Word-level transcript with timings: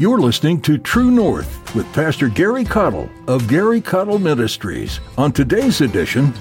You're 0.00 0.20
listening 0.20 0.60
to 0.60 0.78
True 0.78 1.10
North 1.10 1.74
with 1.74 1.92
Pastor 1.92 2.28
Gary 2.28 2.64
Caudill 2.64 3.10
of 3.26 3.48
Gary 3.48 3.80
Caudill 3.80 4.22
Ministries. 4.22 5.00
On 5.16 5.32
today's 5.32 5.80
edition, 5.80 6.32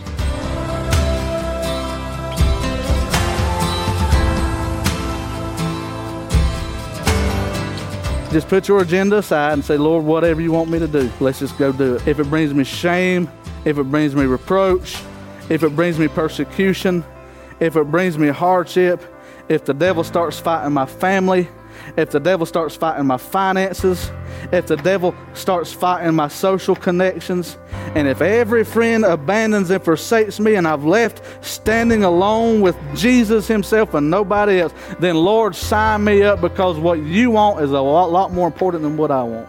Just 8.31 8.47
put 8.47 8.67
your 8.67 8.83
agenda 8.83 9.17
aside 9.17 9.53
and 9.53 9.65
say, 9.65 9.77
Lord, 9.77 10.05
whatever 10.05 10.39
you 10.39 10.51
want 10.51 10.69
me 10.69 10.77
to 10.77 10.87
do, 10.87 11.09
let's 11.19 11.39
just 11.39 11.57
go 11.57 11.71
do 11.71 11.95
it. 11.95 12.07
If 12.07 12.19
it 12.19 12.25
brings 12.25 12.53
me 12.53 12.63
shame, 12.63 13.27
if 13.65 13.79
it 13.79 13.85
brings 13.85 14.15
me 14.15 14.25
reproach, 14.25 15.01
if 15.49 15.63
it 15.63 15.75
brings 15.75 15.97
me 15.97 16.07
persecution, 16.07 17.03
if 17.59 17.75
it 17.75 17.85
brings 17.85 18.19
me 18.19 18.27
hardship, 18.27 19.01
if 19.49 19.65
the 19.65 19.73
devil 19.73 20.03
starts 20.03 20.39
fighting 20.39 20.73
my 20.73 20.85
family, 20.85 21.47
if 21.95 22.11
the 22.11 22.19
devil 22.19 22.45
starts 22.45 22.75
fighting 22.75 23.05
my 23.05 23.17
finances, 23.17 24.11
if 24.51 24.67
the 24.67 24.75
devil 24.77 25.15
starts 25.33 25.71
fighting 25.71 26.13
my 26.13 26.27
social 26.27 26.75
connections, 26.75 27.57
and 27.95 28.07
if 28.07 28.21
every 28.21 28.63
friend 28.63 29.05
abandons 29.05 29.69
and 29.69 29.83
forsakes 29.83 30.39
me 30.39 30.55
and 30.55 30.67
I've 30.67 30.83
left 30.83 31.21
standing 31.45 32.03
alone 32.03 32.61
with 32.61 32.75
Jesus 32.95 33.47
Himself 33.47 33.93
and 33.93 34.09
nobody 34.09 34.59
else, 34.59 34.73
then 34.99 35.15
Lord, 35.15 35.55
sign 35.55 36.03
me 36.03 36.23
up 36.23 36.41
because 36.41 36.77
what 36.77 36.99
you 36.99 37.31
want 37.31 37.63
is 37.63 37.71
a 37.71 37.79
lot, 37.79 38.11
lot 38.11 38.33
more 38.33 38.47
important 38.47 38.83
than 38.83 38.97
what 38.97 39.11
I 39.11 39.23
want. 39.23 39.47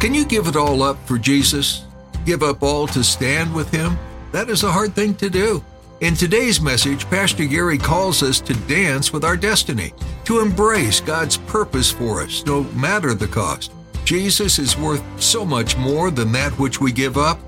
Can 0.00 0.14
you 0.14 0.24
give 0.24 0.46
it 0.46 0.56
all 0.56 0.82
up 0.82 0.96
for 1.06 1.18
Jesus? 1.18 1.84
Give 2.24 2.42
up 2.42 2.62
all 2.62 2.86
to 2.88 3.04
stand 3.04 3.54
with 3.54 3.70
Him? 3.70 3.98
That 4.32 4.48
is 4.48 4.62
a 4.62 4.72
hard 4.72 4.94
thing 4.94 5.14
to 5.16 5.28
do. 5.28 5.62
In 6.00 6.14
today's 6.14 6.62
message, 6.62 7.04
Pastor 7.10 7.44
Gary 7.44 7.76
calls 7.76 8.22
us 8.22 8.40
to 8.40 8.54
dance 8.66 9.12
with 9.12 9.22
our 9.22 9.36
destiny, 9.36 9.92
to 10.24 10.40
embrace 10.40 10.98
God's 10.98 11.36
purpose 11.36 11.90
for 11.90 12.22
us, 12.22 12.42
no 12.46 12.62
matter 12.72 13.12
the 13.12 13.28
cost. 13.28 13.70
Jesus 14.06 14.58
is 14.58 14.78
worth 14.78 15.02
so 15.20 15.44
much 15.44 15.76
more 15.76 16.10
than 16.10 16.32
that 16.32 16.58
which 16.58 16.80
we 16.80 16.90
give 16.90 17.18
up. 17.18 17.38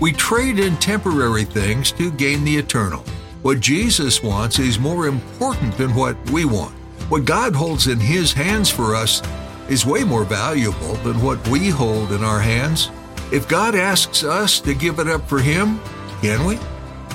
We 0.00 0.12
trade 0.12 0.58
in 0.58 0.76
temporary 0.76 1.44
things 1.44 1.92
to 1.92 2.10
gain 2.12 2.42
the 2.42 2.56
eternal. 2.56 3.04
What 3.42 3.60
Jesus 3.60 4.22
wants 4.22 4.58
is 4.58 4.78
more 4.78 5.06
important 5.06 5.76
than 5.76 5.94
what 5.94 6.16
we 6.30 6.46
want. 6.46 6.74
What 7.10 7.26
God 7.26 7.54
holds 7.54 7.86
in 7.86 8.00
His 8.00 8.32
hands 8.32 8.70
for 8.70 8.94
us 8.96 9.20
is 9.68 9.84
way 9.84 10.04
more 10.04 10.24
valuable 10.24 10.94
than 11.04 11.20
what 11.20 11.46
we 11.48 11.68
hold 11.68 12.12
in 12.12 12.24
our 12.24 12.40
hands. 12.40 12.90
If 13.30 13.46
God 13.46 13.74
asks 13.74 14.24
us 14.24 14.58
to 14.60 14.72
give 14.72 15.00
it 15.00 15.06
up 15.06 15.28
for 15.28 15.38
Him, 15.38 15.78
can 16.22 16.46
we? 16.46 16.58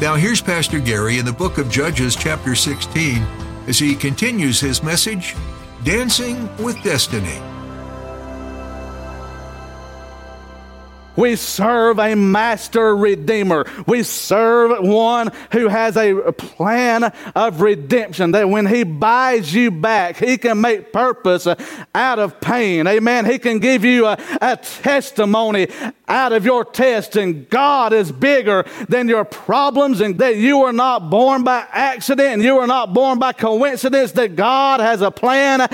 Now, 0.02 0.16
here's 0.16 0.42
Pastor 0.42 0.80
Gary 0.80 1.20
in 1.20 1.26
the 1.26 1.32
book 1.32 1.58
of 1.58 1.70
Judges, 1.70 2.18
chapter 2.18 2.54
16, 2.54 3.26
as 3.68 3.80
he 3.80 3.96
continues 3.96 4.60
his 4.60 4.84
message 4.84 5.36
Dancing 5.86 6.50
with 6.58 6.82
Destiny. 6.84 7.40
We 11.16 11.38
serve 11.38 11.98
a 12.00 12.14
master 12.16 12.96
redeemer. 12.96 13.66
We 13.88 14.04
serve 14.04 14.86
one 14.86 15.32
who 15.54 15.70
has 15.70 15.96
a 15.96 16.34
plan 16.34 17.06
of 17.34 17.62
redemption 17.62 18.32
that 18.32 18.50
when 18.50 18.66
he 18.66 18.84
buys 18.84 19.54
you 19.54 19.72
back, 19.72 20.18
he 20.18 20.38
can 20.38 20.60
make 20.60 20.92
purpose 20.92 21.48
out 21.96 22.20
of 22.20 22.42
pain. 22.42 22.86
Amen. 22.86 23.26
He 23.26 23.40
can 23.40 23.60
give 23.60 23.86
you 23.86 24.08
a, 24.08 24.18
a 24.42 24.58
testimony 24.58 25.68
out 26.08 26.31
of 26.31 26.45
your 26.45 26.64
test. 26.64 27.16
And 27.16 27.50
God 27.50 27.92
is 27.92 28.11
bigger 28.11 28.66
than 28.88 29.09
your 29.09 29.25
problems 29.25 30.02
and 30.02 30.17
that 30.20 30.38
you 30.38 30.64
are 30.64 30.73
not 30.73 31.09
born 31.09 31.44
by 31.44 31.66
accident 31.72 32.45
you 32.45 32.59
are 32.59 32.67
not 32.67 32.94
born 32.94 33.20
by 33.20 33.34
coincidence, 33.34 34.11
that 34.14 34.36
God 34.36 34.80
has 34.80 35.02
a 35.02 35.11
plan 35.11 35.67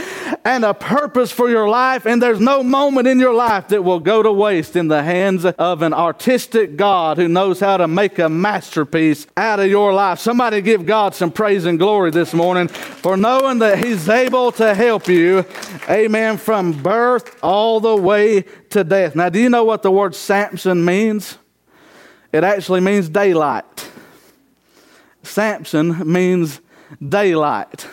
and 0.45 0.63
a 0.63 0.73
purpose 0.73 1.31
for 1.31 1.49
your 1.49 1.69
life. 1.69 2.05
And 2.05 2.21
there's 2.21 2.39
no 2.39 2.63
moment 2.63 3.07
in 3.07 3.19
your 3.19 3.33
life 3.33 3.67
that 3.67 3.83
will 3.83 3.99
go 3.99 4.23
to 4.23 4.31
waste 4.31 4.75
in 4.75 4.87
the 4.87 5.03
hands 5.03 5.45
of 5.45 5.81
an 5.81 5.93
artistic 5.93 6.77
God 6.77 7.17
who 7.17 7.27
knows 7.27 7.59
how 7.59 7.77
to 7.77 7.87
make 7.87 8.17
a 8.19 8.29
masterpiece 8.29 9.27
out 9.35 9.59
of 9.59 9.67
your 9.67 9.93
life. 9.93 10.19
Somebody 10.19 10.61
give 10.61 10.85
God 10.85 11.13
some 11.13 11.31
praise 11.31 11.65
and 11.65 11.77
glory 11.77 12.11
this 12.11 12.33
morning 12.33 12.69
for 12.69 13.17
knowing 13.17 13.59
that 13.59 13.83
He's 13.83 14.07
able 14.07 14.51
to 14.53 14.73
help 14.73 15.07
you, 15.07 15.45
amen, 15.89 16.37
from 16.37 16.71
birth 16.71 17.37
all 17.43 17.79
the 17.79 17.95
way 17.95 18.45
to 18.71 18.83
death. 18.83 19.15
Now, 19.15 19.29
do 19.29 19.39
you 19.39 19.49
know 19.49 19.63
what 19.63 19.83
the 19.83 19.91
word 19.91 20.15
Samson 20.15 20.83
means? 20.83 21.37
It 22.33 22.43
actually 22.43 22.81
means 22.81 23.09
daylight. 23.09 23.89
Samson 25.23 26.11
means 26.11 26.61
daylight 27.07 27.85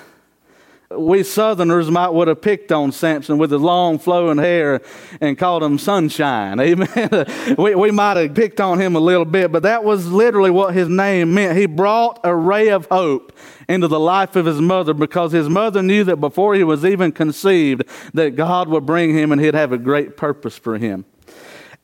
we 0.96 1.22
Southerners 1.22 1.90
might 1.90 2.08
would 2.08 2.28
have 2.28 2.40
picked 2.40 2.72
on 2.72 2.92
Samson 2.92 3.36
with 3.36 3.50
his 3.50 3.60
long 3.60 3.98
flowing 3.98 4.38
hair 4.38 4.80
and 5.20 5.36
called 5.36 5.62
him 5.62 5.78
sunshine. 5.78 6.58
Amen. 6.60 7.56
we, 7.58 7.74
we 7.74 7.90
might 7.90 8.16
have 8.16 8.34
picked 8.34 8.58
on 8.58 8.80
him 8.80 8.96
a 8.96 9.00
little 9.00 9.26
bit, 9.26 9.52
but 9.52 9.64
that 9.64 9.84
was 9.84 10.06
literally 10.06 10.50
what 10.50 10.72
his 10.72 10.88
name 10.88 11.34
meant. 11.34 11.58
He 11.58 11.66
brought 11.66 12.20
a 12.24 12.34
ray 12.34 12.68
of 12.70 12.86
hope 12.90 13.32
into 13.68 13.86
the 13.86 14.00
life 14.00 14.34
of 14.34 14.46
his 14.46 14.62
mother 14.62 14.94
because 14.94 15.30
his 15.32 15.48
mother 15.48 15.82
knew 15.82 16.04
that 16.04 16.16
before 16.16 16.54
he 16.54 16.64
was 16.64 16.86
even 16.86 17.12
conceived 17.12 17.82
that 18.14 18.34
God 18.34 18.68
would 18.68 18.86
bring 18.86 19.14
him 19.14 19.30
and 19.30 19.40
he'd 19.40 19.54
have 19.54 19.72
a 19.72 19.78
great 19.78 20.16
purpose 20.16 20.56
for 20.56 20.78
him. 20.78 21.04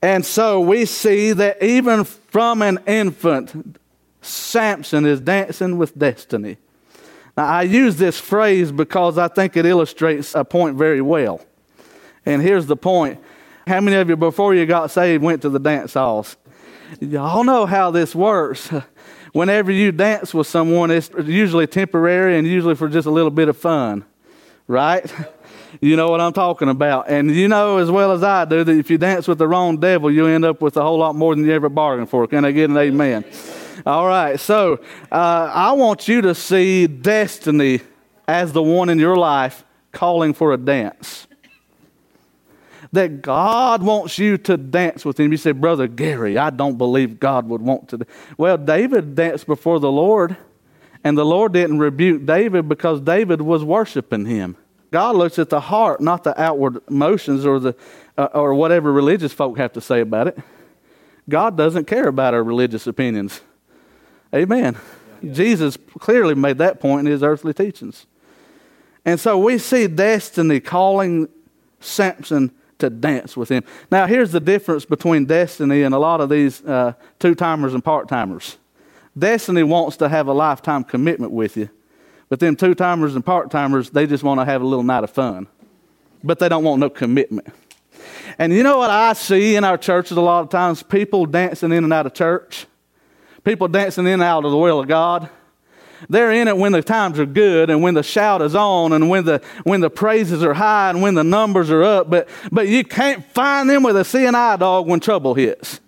And 0.01 0.25
so 0.25 0.61
we 0.61 0.87
see 0.87 1.33
that 1.33 1.63
even 1.63 2.05
from 2.05 2.63
an 2.63 2.79
infant, 2.87 3.79
Samson 4.23 5.05
is 5.05 5.21
dancing 5.21 5.77
with 5.77 5.99
destiny. 5.99 6.57
Now, 7.37 7.47
I 7.47 7.63
use 7.63 7.97
this 7.97 8.19
phrase 8.19 8.71
because 8.71 9.19
I 9.19 9.29
think 9.29 9.57
it 9.57 9.67
illustrates 9.67 10.35
a 10.35 10.45
point 10.45 10.77
very 10.77 11.01
well. 11.01 11.41
And 12.25 12.41
here's 12.41 12.67
the 12.67 12.77
point 12.77 13.21
How 13.67 13.81
many 13.81 13.97
of 13.97 14.09
you, 14.09 14.17
before 14.17 14.55
you 14.55 14.67
got 14.67 14.91
saved, 14.91 15.23
went 15.23 15.43
to 15.43 15.49
the 15.49 15.59
dance 15.59 15.95
halls? 15.95 16.37
Y'all 17.01 17.45
know 17.45 17.67
how 17.67 17.91
this 17.91 18.15
works. 18.15 18.71
Whenever 19.33 19.73
you 19.73 19.91
dance 19.91 20.33
with 20.33 20.47
someone, 20.47 20.93
it's 20.93 21.11
usually 21.25 21.67
temporary 21.67 22.39
and 22.39 22.47
usually 22.47 22.77
for 22.77 22.89
just 22.89 23.07
a 23.07 23.11
little 23.11 23.33
bit 23.33 23.49
of 23.49 23.57
fun, 23.57 24.05
right? 24.69 25.13
You 25.81 25.97
know 25.97 26.09
what 26.09 26.21
I'm 26.21 26.33
talking 26.33 26.69
about. 26.69 27.11
And 27.11 27.31
you 27.31 27.49
know 27.49 27.79
as 27.79 27.91
well 27.91 28.13
as 28.13 28.23
I 28.23 28.45
do 28.45 28.63
that 28.63 28.73
if 28.73 28.91
you 28.91 28.97
dance 28.97 29.27
with 29.27 29.39
the 29.39 29.49
wrong 29.49 29.79
devil, 29.79 30.11
you 30.11 30.27
end 30.27 30.45
up 30.45 30.61
with 30.61 30.77
a 30.77 30.83
whole 30.83 30.99
lot 30.99 31.17
more 31.17 31.35
than 31.35 31.45
you 31.45 31.53
ever 31.53 31.69
bargained 31.69 32.09
for. 32.09 32.27
Can 32.27 32.45
I 32.45 32.53
get 32.53 32.71
an 32.71 32.77
amen? 32.77 33.25
All 33.87 34.07
right, 34.07 34.39
so 34.39 34.81
uh, 35.11 35.51
I 35.53 35.73
want 35.73 36.09
you 36.09 36.23
to 36.23 36.35
see 36.35 36.87
destiny 36.87 37.81
as 38.27 38.53
the 38.53 38.63
one 38.63 38.89
in 38.89 38.99
your 38.99 39.17
life 39.17 39.65
calling 39.93 40.33
for 40.35 40.53
a 40.53 40.57
dance. 40.57 41.27
That 42.93 43.23
God 43.23 43.83
wants 43.83 44.19
you 44.19 44.39
to 44.39 44.57
dance 44.57 45.05
with 45.05 45.19
Him. 45.19 45.33
You 45.33 45.37
say, 45.37 45.53
Brother 45.53 45.89
Gary, 45.89 46.39
I 46.39 46.51
don't 46.51 46.79
believe 46.79 47.19
God 47.19 47.49
would 47.49 47.61
want 47.61 47.89
to. 47.89 48.07
Well, 48.39 48.57
David 48.57 49.17
danced 49.17 49.47
before 49.47 49.81
the 49.81 49.91
Lord, 49.91 50.37
and 51.03 51.19
the 51.19 51.25
Lord 51.25 51.53
didn't 51.53 51.79
rebuke 51.79 52.25
David 52.25 52.69
because 52.69 53.01
David 53.01 53.41
was 53.41 53.65
worshiping 53.65 54.27
Him. 54.27 54.57
God 54.93 55.17
looks 55.17 55.41
at 55.41 55.51
the 55.51 55.59
heart, 55.61 56.01
not 56.01 56.23
the 56.23 56.41
outward 56.41 56.89
motions 56.89 57.45
or, 57.45 57.59
the, 57.59 57.75
uh, 58.17 58.29
or 58.33 58.55
whatever 58.55 58.93
religious 58.93 59.33
folk 59.33 59.59
have 59.59 59.73
to 59.73 59.81
say 59.81 60.01
about 60.01 60.29
it. 60.29 60.39
God 61.29 61.57
doesn't 61.57 61.87
care 61.87 62.07
about 62.07 62.33
our 62.33 62.45
religious 62.45 62.87
opinions. 62.87 63.41
Amen. 64.35 64.77
Yeah. 65.23 65.33
Jesus 65.33 65.79
clearly 65.99 66.35
made 66.35 66.59
that 66.59 66.81
point 66.81 67.07
in 67.07 67.13
his 67.13 67.23
earthly 67.23 67.55
teachings. 67.55 68.07
And 69.05 69.21
so 69.21 69.39
we 69.39 69.59
see 69.59 69.87
destiny 69.87 70.61
calling 70.61 71.29
Samson 71.81 72.51
to 72.79 72.91
dance 72.91 73.37
with 73.37 73.49
him. 73.49 73.63
Now, 73.91 74.07
here's 74.07 74.33
the 74.33 74.41
difference 74.41 74.85
between 74.85 75.27
destiny 75.27 75.83
and 75.83 75.95
a 75.95 75.99
lot 75.99 76.21
of 76.21 76.29
these 76.29 76.65
uh, 76.65 76.95
two 77.19 77.35
timers 77.35 77.75
and 77.75 77.85
part 77.85 78.09
timers. 78.09 78.57
Destiny 79.17 79.63
wants 79.63 79.97
to 79.99 80.09
have 80.09 80.27
a 80.27 80.33
lifetime 80.33 80.83
commitment 80.83 81.33
with 81.33 81.57
you, 81.57 81.71
but 82.29 82.41
them 82.41 82.57
two 82.57 82.75
timers 82.75 83.15
and 83.15 83.25
part 83.25 83.51
timers, 83.51 83.91
they 83.91 84.07
just 84.07 84.25
want 84.25 84.41
to 84.41 84.45
have 84.45 84.61
a 84.61 84.67
little 84.67 84.83
night 84.83 85.05
of 85.05 85.11
fun, 85.11 85.47
but 86.25 86.39
they 86.41 86.49
don't 86.49 86.65
want 86.65 86.81
no 86.81 86.91
commitment. 86.91 87.47
And 88.39 88.53
you 88.53 88.65
know 88.65 88.79
what 88.79 88.91
I 88.91 89.13
see 89.13 89.55
in 89.55 89.63
our 89.63 89.79
churches 89.79 90.17
a 90.17 90.21
lot 90.21 90.41
of 90.41 90.51
times? 90.51 90.83
People 90.83 91.27
dancing 91.27 91.71
in 91.71 91.85
and 91.85 91.93
out 91.93 92.07
of 92.07 92.15
church 92.15 92.67
people 93.45 93.69
dancing 93.69 94.07
in 94.07 94.15
and 94.15 94.23
out 94.23 94.45
of 94.45 94.51
the 94.51 94.57
will 94.57 94.81
of 94.81 94.89
God. 94.89 95.29
They're 96.09 96.33
in 96.33 96.49
it 96.49 96.57
when 96.57 96.73
the 96.73 96.83
times 96.83 97.19
are 97.19 97.27
good 97.27 97.71
and 97.71 97.83
when 97.83 97.95
the 97.95 98.03
shout 98.03 98.43
is 98.43 98.55
on 98.55 98.93
and 98.93 99.09
when 99.09 99.25
the, 99.25 99.41
when 99.63 99.81
the 99.81 99.91
praises 99.91 100.43
are 100.43 100.55
high 100.55 100.91
and 100.91 101.01
when 101.01 101.15
the 101.15 101.25
numbers 101.25 101.71
are 101.71 101.83
up, 101.83 102.11
but, 102.11 102.29
but 102.51 102.69
you 102.69 102.85
can't 102.85 103.25
find 103.33 103.71
them 103.71 103.83
with 103.83 103.97
a 103.97 104.01
CNI 104.01 104.59
dog 104.59 104.87
when 104.87 105.01
trouble 105.01 105.35
hits. 105.35 105.81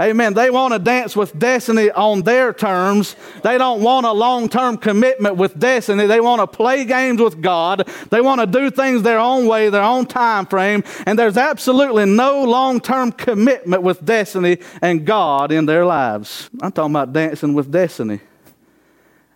Amen. 0.00 0.34
They 0.34 0.48
want 0.48 0.72
to 0.74 0.78
dance 0.78 1.16
with 1.16 1.36
destiny 1.36 1.90
on 1.90 2.22
their 2.22 2.52
terms. 2.52 3.16
They 3.42 3.58
don't 3.58 3.82
want 3.82 4.06
a 4.06 4.12
long 4.12 4.48
term 4.48 4.76
commitment 4.76 5.36
with 5.36 5.58
destiny. 5.58 6.06
They 6.06 6.20
want 6.20 6.40
to 6.40 6.46
play 6.46 6.84
games 6.84 7.20
with 7.20 7.42
God. 7.42 7.88
They 8.10 8.20
want 8.20 8.40
to 8.40 8.46
do 8.46 8.70
things 8.70 9.02
their 9.02 9.18
own 9.18 9.48
way, 9.48 9.70
their 9.70 9.82
own 9.82 10.06
time 10.06 10.46
frame. 10.46 10.84
And 11.04 11.18
there's 11.18 11.36
absolutely 11.36 12.04
no 12.04 12.44
long 12.44 12.80
term 12.80 13.10
commitment 13.10 13.82
with 13.82 14.04
destiny 14.04 14.58
and 14.80 15.04
God 15.04 15.50
in 15.50 15.66
their 15.66 15.84
lives. 15.84 16.48
I'm 16.62 16.70
talking 16.70 16.92
about 16.92 17.12
dancing 17.12 17.52
with 17.52 17.72
destiny. 17.72 18.20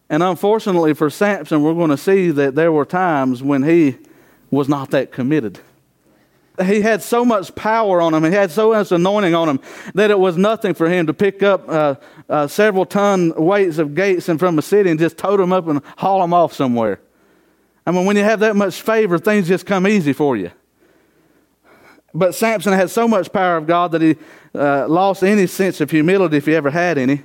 And 0.09 0.23
unfortunately 0.23 0.95
for 0.95 1.11
Samson, 1.11 1.63
we're 1.63 1.75
going 1.75 1.91
to 1.91 1.97
see 1.97 2.31
that 2.31 2.55
there 2.55 2.71
were 2.71 2.85
times 2.85 3.43
when 3.43 3.65
he 3.65 3.97
was 4.51 4.69
not 4.69 4.91
that 4.91 5.11
committed. 5.11 5.59
He 6.61 6.83
had 6.83 7.03
so 7.03 7.25
much 7.25 7.55
power 7.55 8.03
on 8.03 8.13
him, 8.13 8.25
he 8.25 8.33
had 8.33 8.51
so 8.51 8.73
much 8.73 8.93
anointing 8.93 9.35
on 9.35 9.49
him, 9.49 9.61
that 9.95 10.11
it 10.11 10.19
was 10.19 10.37
nothing 10.37 10.75
for 10.75 10.89
him 10.89 11.07
to 11.07 11.15
pick 11.15 11.43
up 11.43 11.67
uh, 11.69 11.95
uh, 12.29 12.47
several 12.47 12.85
ton 12.85 13.33
weights 13.37 13.79
of 13.79 13.95
gates 13.95 14.29
and 14.29 14.39
from 14.39 14.59
a 14.59 14.63
city 14.63 14.91
and 14.91 15.01
just 15.01 15.17
tote 15.17 15.41
them 15.41 15.53
up 15.53 15.67
and 15.67 15.81
haul 15.97 16.21
them 16.21 16.35
off 16.35 16.53
somewhere. 16.53 17.01
I 17.87 17.91
mean, 17.91 18.05
when 18.05 18.17
you 18.17 18.23
have 18.23 18.41
that 18.41 18.55
much 18.55 18.83
favor, 18.83 19.19
things 19.19 19.49
just 19.49 19.65
come 19.65 19.87
easy 19.87 20.13
for 20.13 20.37
you. 20.37 20.51
But 22.15 22.35
Samson 22.35 22.75
had 22.75 22.91
so 22.91 23.09
much 23.09 23.33
power 23.33 23.57
of 23.57 23.67
God 23.67 23.93
that 23.93 24.03
he 24.03 24.17
uh, 24.55 24.87
lost 24.87 25.23
any 25.23 25.47
sense 25.47 25.81
of 25.81 25.91
humility 25.91 26.37
if 26.37 26.47
he 26.47 26.55
ever 26.55 26.71
had 26.71 26.99
any. 26.99 27.23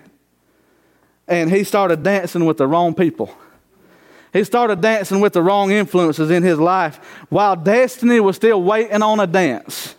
And 1.28 1.52
he 1.52 1.66
started 1.66 2.04
dancing 2.04 2.46
with 2.46 2.58
the 2.58 2.68
wrong 2.68 2.94
people. 2.94 3.36
He 4.38 4.44
started 4.44 4.82
dancing 4.82 5.20
with 5.20 5.34
the 5.34 5.42
wrong 5.42 5.72
influences 5.72 6.30
in 6.30 6.44
his 6.44 6.60
life 6.60 6.98
while 7.30 7.56
destiny 7.56 8.20
was 8.20 8.36
still 8.36 8.62
waiting 8.62 9.02
on 9.02 9.20
a 9.20 9.26
dance. 9.26 9.96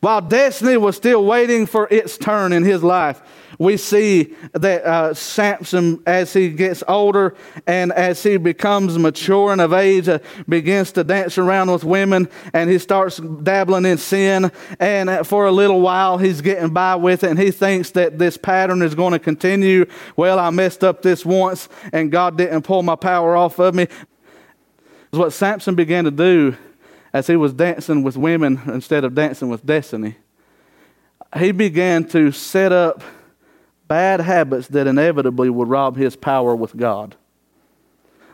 While 0.00 0.20
destiny 0.20 0.76
was 0.76 0.96
still 0.96 1.24
waiting 1.24 1.66
for 1.66 1.88
its 1.90 2.16
turn 2.16 2.52
in 2.52 2.62
his 2.62 2.84
life, 2.84 3.20
we 3.58 3.76
see 3.76 4.36
that 4.52 4.84
uh, 4.84 5.14
Samson, 5.14 6.00
as 6.06 6.32
he 6.32 6.50
gets 6.50 6.84
older 6.86 7.34
and 7.66 7.92
as 7.92 8.22
he 8.22 8.36
becomes 8.36 8.96
mature 8.96 9.50
and 9.50 9.60
of 9.60 9.72
age, 9.72 10.08
uh, 10.08 10.20
begins 10.48 10.92
to 10.92 11.02
dance 11.02 11.36
around 11.36 11.72
with 11.72 11.82
women 11.82 12.28
and 12.52 12.70
he 12.70 12.78
starts 12.78 13.16
dabbling 13.18 13.84
in 13.84 13.98
sin. 13.98 14.52
And 14.78 15.26
for 15.26 15.46
a 15.46 15.52
little 15.52 15.80
while, 15.80 16.18
he's 16.18 16.40
getting 16.40 16.68
by 16.68 16.94
with 16.94 17.24
it 17.24 17.30
and 17.30 17.38
he 17.38 17.50
thinks 17.50 17.90
that 17.92 18.18
this 18.18 18.36
pattern 18.36 18.82
is 18.82 18.94
going 18.94 19.12
to 19.12 19.18
continue. 19.18 19.86
Well, 20.16 20.38
I 20.38 20.50
messed 20.50 20.84
up 20.84 21.02
this 21.02 21.26
once 21.26 21.68
and 21.92 22.12
God 22.12 22.38
didn't 22.38 22.62
pull 22.62 22.84
my 22.84 22.96
power 22.96 23.36
off 23.36 23.58
of 23.58 23.74
me. 23.74 23.88
Is 25.12 25.18
What 25.18 25.32
Samson 25.32 25.74
began 25.74 26.04
to 26.04 26.12
do 26.12 26.56
as 27.18 27.26
he 27.26 27.34
was 27.34 27.52
dancing 27.52 28.04
with 28.04 28.16
women 28.16 28.60
instead 28.66 29.02
of 29.04 29.12
dancing 29.12 29.48
with 29.48 29.66
destiny, 29.66 30.14
he 31.36 31.50
began 31.50 32.04
to 32.04 32.30
set 32.30 32.70
up 32.70 33.02
bad 33.88 34.20
habits 34.20 34.68
that 34.68 34.86
inevitably 34.86 35.50
would 35.50 35.66
rob 35.68 35.96
his 35.96 36.14
power 36.14 36.54
with 36.54 36.76
God. 36.76 37.16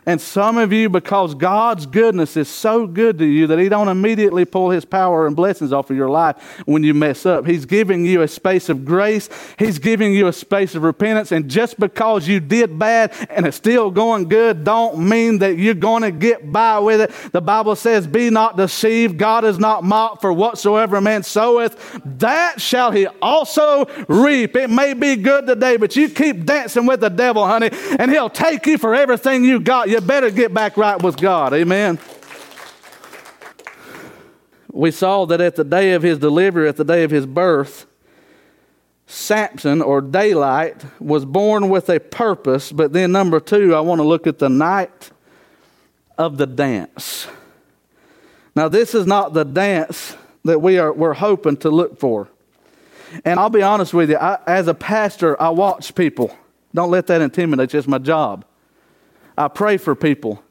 And 0.05 0.21
some 0.21 0.57
of 0.57 0.71
you, 0.71 0.89
because 0.89 1.33
God's 1.33 1.85
goodness 1.85 2.37
is 2.37 2.47
so 2.47 2.85
good 2.85 3.17
to 3.17 3.25
you 3.25 3.47
that 3.47 3.59
He 3.59 3.69
don't 3.69 3.87
immediately 3.87 4.45
pull 4.45 4.69
His 4.69 4.85
power 4.85 5.25
and 5.25 5.35
blessings 5.35 5.73
off 5.73 5.89
of 5.89 5.97
your 5.97 6.09
life 6.09 6.61
when 6.65 6.83
you 6.83 6.93
mess 6.93 7.25
up. 7.25 7.45
He's 7.45 7.65
giving 7.65 8.05
you 8.05 8.21
a 8.21 8.27
space 8.27 8.69
of 8.69 8.85
grace. 8.85 9.29
He's 9.57 9.79
giving 9.79 10.13
you 10.13 10.27
a 10.27 10.33
space 10.33 10.75
of 10.75 10.83
repentance. 10.83 11.31
And 11.31 11.49
just 11.49 11.79
because 11.79 12.27
you 12.27 12.39
did 12.39 12.77
bad 12.77 13.13
and 13.29 13.47
it's 13.47 13.57
still 13.57 13.89
going 13.89 14.29
good, 14.29 14.63
don't 14.63 14.99
mean 14.99 15.39
that 15.39 15.57
you're 15.57 15.73
going 15.73 16.03
to 16.03 16.11
get 16.11 16.51
by 16.51 16.79
with 16.79 17.01
it. 17.01 17.11
The 17.31 17.41
Bible 17.41 17.75
says, 17.75 18.05
"Be 18.05 18.29
not 18.29 18.57
deceived. 18.57 19.17
God 19.17 19.43
is 19.43 19.57
not 19.57 19.83
mocked. 19.83 20.21
For 20.21 20.31
whatsoever 20.31 21.01
man 21.01 21.23
soweth, 21.23 21.99
that 22.19 22.61
shall 22.61 22.91
he 22.91 23.07
also 23.21 23.85
reap." 24.07 24.55
It 24.55 24.69
may 24.69 24.93
be 24.93 25.15
good 25.15 25.47
today, 25.47 25.77
but 25.77 25.95
you 25.95 26.09
keep 26.09 26.45
dancing 26.45 26.85
with 26.85 26.99
the 26.99 27.09
devil, 27.09 27.45
honey, 27.45 27.71
and 27.97 28.11
he'll 28.11 28.29
take 28.29 28.65
you 28.67 28.77
for 28.77 28.93
everything 28.93 29.43
you 29.43 29.59
got 29.59 29.89
you 29.95 30.01
better 30.01 30.29
get 30.29 30.53
back 30.53 30.75
right 30.75 31.01
with 31.01 31.15
God. 31.15 31.53
Amen. 31.53 31.97
We 34.73 34.91
saw 34.91 35.25
that 35.27 35.39
at 35.39 35.55
the 35.55 35.63
day 35.63 35.93
of 35.93 36.03
his 36.03 36.19
delivery, 36.19 36.67
at 36.67 36.75
the 36.75 36.83
day 36.83 37.03
of 37.03 37.11
his 37.11 37.25
birth, 37.25 37.85
Samson 39.07 39.81
or 39.81 40.01
daylight 40.01 40.83
was 40.99 41.23
born 41.23 41.69
with 41.69 41.89
a 41.89 42.01
purpose. 42.01 42.73
But 42.73 42.91
then, 42.91 43.13
number 43.13 43.39
two, 43.39 43.73
I 43.73 43.79
want 43.79 43.99
to 43.99 44.03
look 44.03 44.27
at 44.27 44.37
the 44.37 44.49
night 44.49 45.11
of 46.17 46.37
the 46.37 46.45
dance. 46.45 47.27
Now, 48.53 48.67
this 48.67 48.93
is 48.93 49.07
not 49.07 49.33
the 49.33 49.45
dance 49.45 50.17
that 50.43 50.61
we 50.61 50.77
are 50.77 50.91
we're 50.91 51.13
hoping 51.13 51.55
to 51.57 51.69
look 51.69 52.01
for. 52.01 52.27
And 53.23 53.39
I'll 53.39 53.49
be 53.49 53.61
honest 53.61 53.93
with 53.93 54.09
you, 54.09 54.17
I, 54.17 54.39
as 54.45 54.67
a 54.67 54.73
pastor, 54.73 55.41
I 55.41 55.51
watch 55.51 55.95
people. 55.95 56.35
Don't 56.73 56.91
let 56.91 57.07
that 57.07 57.21
intimidate 57.21 57.71
you. 57.71 57.79
It's 57.79 57.87
my 57.87 57.99
job. 57.99 58.43
I 59.37 59.47
pray 59.47 59.77
for 59.77 59.95
people. 59.95 60.41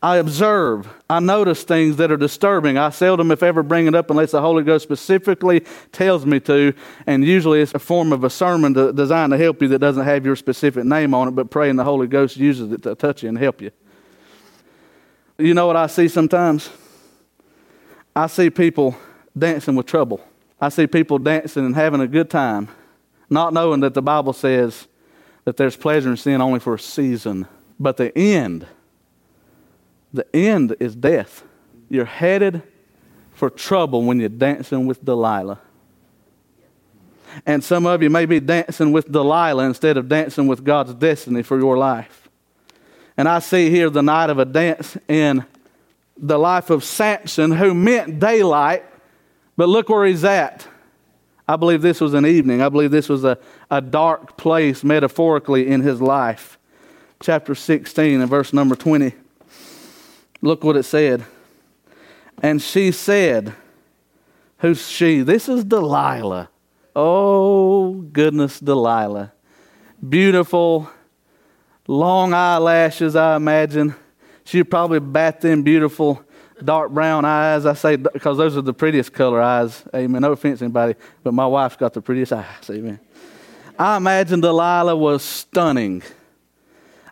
I 0.00 0.18
observe. 0.18 0.88
I 1.10 1.18
notice 1.18 1.64
things 1.64 1.96
that 1.96 2.12
are 2.12 2.16
disturbing. 2.16 2.78
I 2.78 2.90
seldom, 2.90 3.32
if 3.32 3.42
ever, 3.42 3.64
bring 3.64 3.88
it 3.88 3.96
up 3.96 4.10
unless 4.10 4.30
the 4.30 4.40
Holy 4.40 4.62
Ghost 4.62 4.84
specifically 4.84 5.64
tells 5.90 6.24
me 6.24 6.38
to. 6.40 6.72
And 7.06 7.24
usually 7.24 7.60
it's 7.60 7.74
a 7.74 7.80
form 7.80 8.12
of 8.12 8.22
a 8.22 8.30
sermon 8.30 8.74
to, 8.74 8.92
designed 8.92 9.32
to 9.32 9.38
help 9.38 9.60
you 9.60 9.66
that 9.68 9.80
doesn't 9.80 10.04
have 10.04 10.24
your 10.24 10.36
specific 10.36 10.84
name 10.84 11.14
on 11.14 11.26
it, 11.26 11.30
but 11.32 11.50
praying 11.50 11.76
the 11.76 11.84
Holy 11.84 12.06
Ghost 12.06 12.36
uses 12.36 12.70
it 12.70 12.82
to 12.84 12.94
touch 12.94 13.24
you 13.24 13.28
and 13.28 13.38
help 13.38 13.60
you. 13.60 13.72
You 15.36 15.54
know 15.54 15.66
what 15.66 15.76
I 15.76 15.88
see 15.88 16.06
sometimes? 16.06 16.70
I 18.14 18.28
see 18.28 18.50
people 18.50 18.96
dancing 19.36 19.74
with 19.74 19.86
trouble. 19.86 20.20
I 20.60 20.68
see 20.68 20.86
people 20.86 21.18
dancing 21.18 21.64
and 21.64 21.74
having 21.74 22.00
a 22.00 22.08
good 22.08 22.30
time, 22.30 22.68
not 23.30 23.52
knowing 23.52 23.80
that 23.80 23.94
the 23.94 24.02
Bible 24.02 24.32
says 24.32 24.86
that 25.44 25.56
there's 25.56 25.76
pleasure 25.76 26.10
in 26.10 26.16
sin 26.16 26.40
only 26.40 26.60
for 26.60 26.74
a 26.74 26.78
season. 26.78 27.48
But 27.80 27.96
the 27.96 28.16
end, 28.16 28.66
the 30.12 30.26
end 30.34 30.74
is 30.80 30.96
death. 30.96 31.44
You're 31.88 32.04
headed 32.04 32.62
for 33.32 33.50
trouble 33.50 34.02
when 34.02 34.18
you're 34.18 34.28
dancing 34.28 34.86
with 34.86 35.04
Delilah. 35.04 35.60
And 37.46 37.62
some 37.62 37.86
of 37.86 38.02
you 38.02 38.10
may 38.10 38.26
be 38.26 38.40
dancing 38.40 38.90
with 38.90 39.12
Delilah 39.12 39.64
instead 39.64 39.96
of 39.96 40.08
dancing 40.08 40.46
with 40.46 40.64
God's 40.64 40.94
destiny 40.94 41.42
for 41.42 41.58
your 41.58 41.78
life. 41.78 42.28
And 43.16 43.28
I 43.28 43.38
see 43.38 43.70
here 43.70 43.90
the 43.90 44.02
night 44.02 44.30
of 44.30 44.38
a 44.38 44.44
dance 44.44 44.96
in 45.06 45.44
the 46.16 46.38
life 46.38 46.70
of 46.70 46.82
Samson, 46.82 47.52
who 47.52 47.74
meant 47.74 48.18
daylight, 48.18 48.84
but 49.56 49.68
look 49.68 49.88
where 49.88 50.04
he's 50.04 50.24
at. 50.24 50.66
I 51.46 51.56
believe 51.56 51.80
this 51.80 52.00
was 52.00 52.14
an 52.14 52.26
evening. 52.26 52.60
I 52.60 52.68
believe 52.68 52.90
this 52.90 53.08
was 53.08 53.24
a, 53.24 53.38
a 53.70 53.80
dark 53.80 54.36
place 54.36 54.82
metaphorically 54.82 55.68
in 55.68 55.80
his 55.80 56.02
life 56.02 56.57
chapter 57.20 57.54
16 57.54 58.20
and 58.20 58.30
verse 58.30 58.52
number 58.52 58.76
20. 58.76 59.12
Look 60.40 60.64
what 60.64 60.76
it 60.76 60.84
said. 60.84 61.24
And 62.42 62.62
she 62.62 62.92
said, 62.92 63.54
Who's 64.58 64.88
she? 64.88 65.20
This 65.20 65.48
is 65.48 65.64
Delilah. 65.64 66.48
Oh, 66.94 67.92
goodness, 67.92 68.58
Delilah. 68.58 69.32
Beautiful, 70.06 70.90
long 71.86 72.34
eyelashes, 72.34 73.14
I 73.14 73.36
imagine. 73.36 73.94
She'd 74.44 74.64
probably 74.64 74.98
bat 74.98 75.40
them 75.40 75.62
beautiful 75.62 76.24
dark 76.64 76.90
brown 76.90 77.24
eyes. 77.24 77.66
I 77.66 77.74
say 77.74 77.96
because 77.96 78.38
those 78.38 78.56
are 78.56 78.62
the 78.62 78.72
prettiest 78.72 79.12
color 79.12 79.40
eyes. 79.40 79.84
Amen. 79.94 80.22
No 80.22 80.32
offense 80.32 80.62
anybody, 80.62 80.94
but 81.22 81.34
my 81.34 81.46
wife's 81.46 81.76
got 81.76 81.92
the 81.94 82.00
prettiest 82.00 82.32
eyes. 82.32 82.70
Amen. 82.70 82.98
I 83.78 83.96
imagine 83.96 84.40
Delilah 84.40 84.96
was 84.96 85.22
stunning. 85.22 86.02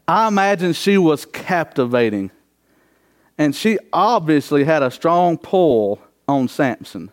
I 0.09 0.29
imagine 0.29 0.73
she 0.73 0.99
was 0.99 1.25
captivating. 1.25 2.31
And 3.39 3.55
she 3.55 3.79
obviously 3.93 4.65
had 4.65 4.83
a 4.83 4.91
strong 4.91 5.37
pull 5.37 6.01
on 6.27 6.49
Samson 6.49 7.11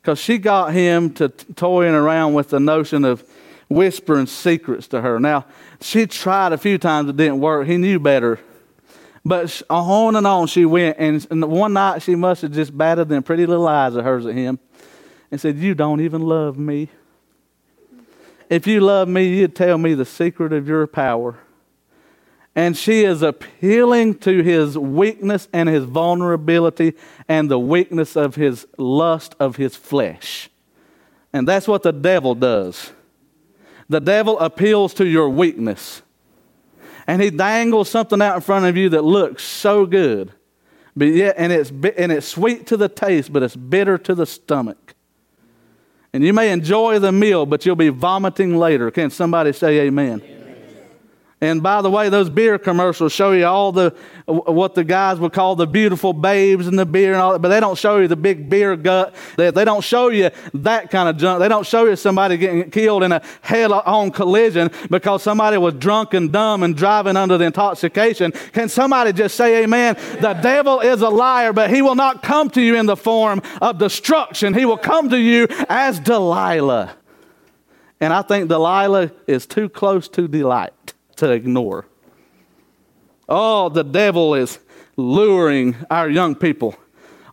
because 0.00 0.18
she 0.18 0.38
got 0.38 0.72
him 0.72 1.10
to 1.14 1.28
toying 1.28 1.94
around 1.94 2.34
with 2.34 2.50
the 2.50 2.60
notion 2.60 3.04
of 3.04 3.24
whispering 3.68 4.26
secrets 4.26 4.88
to 4.88 5.00
her. 5.00 5.18
Now, 5.18 5.46
she 5.80 6.06
tried 6.06 6.52
a 6.52 6.58
few 6.58 6.76
times, 6.76 7.08
it 7.08 7.16
didn't 7.16 7.40
work. 7.40 7.66
He 7.66 7.78
knew 7.78 7.98
better. 7.98 8.38
But 9.24 9.62
uh, 9.70 9.74
on 9.74 10.16
and 10.16 10.26
on 10.26 10.48
she 10.48 10.64
went. 10.64 10.98
And 10.98 11.44
one 11.44 11.72
night 11.72 12.02
she 12.02 12.14
must 12.14 12.42
have 12.42 12.52
just 12.52 12.76
batted 12.76 13.08
them 13.08 13.22
pretty 13.22 13.46
little 13.46 13.68
eyes 13.68 13.94
of 13.94 14.04
hers 14.04 14.26
at 14.26 14.34
him 14.34 14.58
and 15.30 15.40
said, 15.40 15.56
You 15.56 15.74
don't 15.74 16.00
even 16.00 16.22
love 16.22 16.58
me. 16.58 16.88
If 18.50 18.66
you 18.66 18.80
love 18.80 19.08
me, 19.08 19.28
you'd 19.28 19.54
tell 19.54 19.78
me 19.78 19.94
the 19.94 20.04
secret 20.04 20.52
of 20.52 20.68
your 20.68 20.86
power. 20.86 21.38
And 22.54 22.76
she 22.76 23.04
is 23.04 23.22
appealing 23.22 24.18
to 24.18 24.42
his 24.42 24.76
weakness 24.76 25.48
and 25.52 25.68
his 25.68 25.84
vulnerability 25.84 26.94
and 27.26 27.50
the 27.50 27.58
weakness 27.58 28.14
of 28.14 28.34
his 28.34 28.66
lust 28.76 29.34
of 29.40 29.56
his 29.56 29.74
flesh. 29.74 30.50
And 31.32 31.48
that's 31.48 31.66
what 31.66 31.82
the 31.82 31.92
devil 31.92 32.34
does. 32.34 32.92
The 33.88 34.00
devil 34.00 34.38
appeals 34.38 34.92
to 34.94 35.06
your 35.06 35.30
weakness. 35.30 36.02
And 37.06 37.22
he 37.22 37.30
dangles 37.30 37.88
something 37.88 38.20
out 38.20 38.36
in 38.36 38.42
front 38.42 38.66
of 38.66 38.76
you 38.76 38.90
that 38.90 39.02
looks 39.02 39.42
so 39.42 39.86
good. 39.86 40.32
But 40.94 41.06
yet, 41.06 41.36
and 41.38 41.52
it's, 41.52 41.70
and 41.70 42.12
it's 42.12 42.26
sweet 42.26 42.66
to 42.66 42.76
the 42.76 42.88
taste, 42.88 43.32
but 43.32 43.42
it's 43.42 43.56
bitter 43.56 43.96
to 43.98 44.14
the 44.14 44.26
stomach. 44.26 44.94
And 46.12 46.22
you 46.22 46.34
may 46.34 46.52
enjoy 46.52 46.98
the 46.98 47.12
meal, 47.12 47.46
but 47.46 47.64
you'll 47.64 47.76
be 47.76 47.88
vomiting 47.88 48.56
later. 48.56 48.90
Can 48.90 49.10
somebody 49.10 49.52
say 49.52 49.80
amen? 49.80 50.22
amen. 50.22 50.41
And 51.42 51.60
by 51.60 51.82
the 51.82 51.90
way, 51.90 52.08
those 52.08 52.30
beer 52.30 52.56
commercials 52.56 53.12
show 53.12 53.32
you 53.32 53.46
all 53.46 53.72
the 53.72 53.92
what 54.26 54.76
the 54.76 54.84
guys 54.84 55.18
would 55.18 55.32
call 55.32 55.56
the 55.56 55.66
beautiful 55.66 56.12
babes 56.12 56.68
and 56.68 56.78
the 56.78 56.86
beer 56.86 57.14
and 57.14 57.20
all 57.20 57.32
that, 57.32 57.40
but 57.40 57.48
they 57.48 57.58
don't 57.58 57.76
show 57.76 57.98
you 57.98 58.06
the 58.06 58.14
big 58.14 58.48
beer 58.48 58.76
gut. 58.76 59.12
They, 59.36 59.50
they 59.50 59.64
don't 59.64 59.82
show 59.82 60.08
you 60.08 60.30
that 60.54 60.92
kind 60.92 61.08
of 61.08 61.16
junk. 61.16 61.40
They 61.40 61.48
don't 61.48 61.66
show 61.66 61.86
you 61.86 61.96
somebody 61.96 62.36
getting 62.36 62.70
killed 62.70 63.02
in 63.02 63.10
a 63.10 63.20
head-on 63.40 64.12
collision 64.12 64.70
because 64.88 65.24
somebody 65.24 65.58
was 65.58 65.74
drunk 65.74 66.14
and 66.14 66.30
dumb 66.30 66.62
and 66.62 66.76
driving 66.76 67.16
under 67.16 67.36
the 67.36 67.46
intoxication. 67.46 68.30
Can 68.52 68.68
somebody 68.68 69.12
just 69.12 69.34
say 69.34 69.64
amen? 69.64 69.96
The 70.20 70.34
devil 70.34 70.78
is 70.78 71.02
a 71.02 71.08
liar, 71.08 71.52
but 71.52 71.70
he 71.70 71.82
will 71.82 71.96
not 71.96 72.22
come 72.22 72.50
to 72.50 72.62
you 72.62 72.76
in 72.76 72.86
the 72.86 72.96
form 72.96 73.42
of 73.60 73.78
destruction. 73.78 74.54
He 74.54 74.64
will 74.64 74.78
come 74.78 75.10
to 75.10 75.18
you 75.18 75.48
as 75.68 75.98
Delilah. 75.98 76.94
And 77.98 78.12
I 78.12 78.22
think 78.22 78.48
Delilah 78.48 79.10
is 79.26 79.44
too 79.44 79.68
close 79.68 80.06
to 80.10 80.28
delight 80.28 80.91
to 81.16 81.30
ignore. 81.30 81.86
Oh, 83.28 83.68
the 83.68 83.84
devil 83.84 84.34
is 84.34 84.58
luring 84.96 85.76
our 85.90 86.08
young 86.08 86.34
people. 86.34 86.74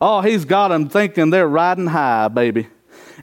Oh, 0.01 0.21
he's 0.21 0.45
got 0.45 0.69
them 0.69 0.88
thinking 0.88 1.29
they're 1.29 1.48
riding 1.48 1.88
high, 1.88 2.27
baby. 2.29 2.67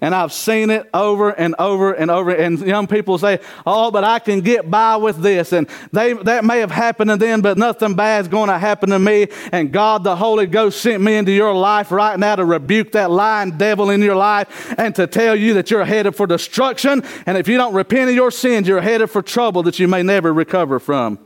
And 0.01 0.15
I've 0.15 0.33
seen 0.33 0.71
it 0.71 0.89
over 0.93 1.31
and 1.31 1.55
over 1.59 1.93
and 1.93 2.11
over. 2.11 2.31
And 2.31 2.59
young 2.61 2.87
people 2.87 3.19
say, 3.19 3.41
Oh, 3.65 3.91
but 3.91 4.05
I 4.05 4.19
can 4.19 4.41
get 4.41 4.71
by 4.71 4.97
with 4.97 5.23
this. 5.23 5.53
And 5.53 5.69
they, 5.93 6.13
that 6.13 6.45
may 6.45 6.61
have 6.61 6.71
happened 6.71 7.11
to 7.11 7.17
them, 7.17 7.43
but 7.43 7.59
nothing 7.59 7.95
bad's 7.95 8.29
going 8.29 8.49
to 8.49 8.59
happen 8.59 8.91
to 8.91 8.99
me. 8.99 9.29
And 9.53 9.73
God, 9.73 10.05
the 10.05 10.17
Holy 10.17 10.47
Ghost, 10.47 10.81
sent 10.81 11.03
me 11.03 11.17
into 11.17 11.33
your 11.33 11.55
life 11.55 11.91
right 11.91 12.19
now 12.19 12.37
to 12.37 12.45
rebuke 12.45 12.93
that 12.93 13.11
lying 13.11 13.57
devil 13.59 13.91
in 13.91 14.03
your 14.03 14.17
life 14.17 14.75
and 14.79 14.95
to 14.97 15.07
tell 15.07 15.35
you 15.35 15.55
that 15.55 15.71
you're 15.71 15.85
headed 15.85 16.15
for 16.15 16.27
destruction. 16.27 17.03
And 17.27 17.39
if 17.39 17.49
you 17.49 17.57
don't 17.57 17.75
repent 17.75 18.11
of 18.11 18.15
your 18.15 18.31
sins, 18.31 18.69
you're 18.69 18.81
headed 18.81 19.11
for 19.11 19.23
trouble 19.23 19.63
that 19.65 19.79
you 19.79 19.89
may 19.89 20.03
never 20.03 20.33
recover 20.33 20.79
from. 20.79 21.19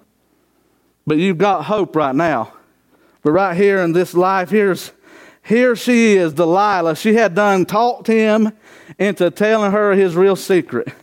But 1.07 1.19
you've 1.19 1.39
got 1.39 1.65
hope 1.65 1.97
right 1.97 2.15
now. 2.15 2.53
But 3.23 3.33
right 3.33 3.57
here 3.57 3.83
in 3.83 3.93
this 3.93 4.15
life, 4.15 4.51
here's 4.51 4.93
here 5.51 5.75
she 5.75 6.15
is, 6.15 6.33
Delilah. 6.33 6.95
She 6.95 7.15
had 7.15 7.35
done 7.35 7.67
talked 7.67 8.07
him 8.07 8.53
into 9.01 9.33
telling 9.33 9.73
her 9.73 9.95
his 9.95 10.15
real 10.15 10.37
secret. 10.37 10.95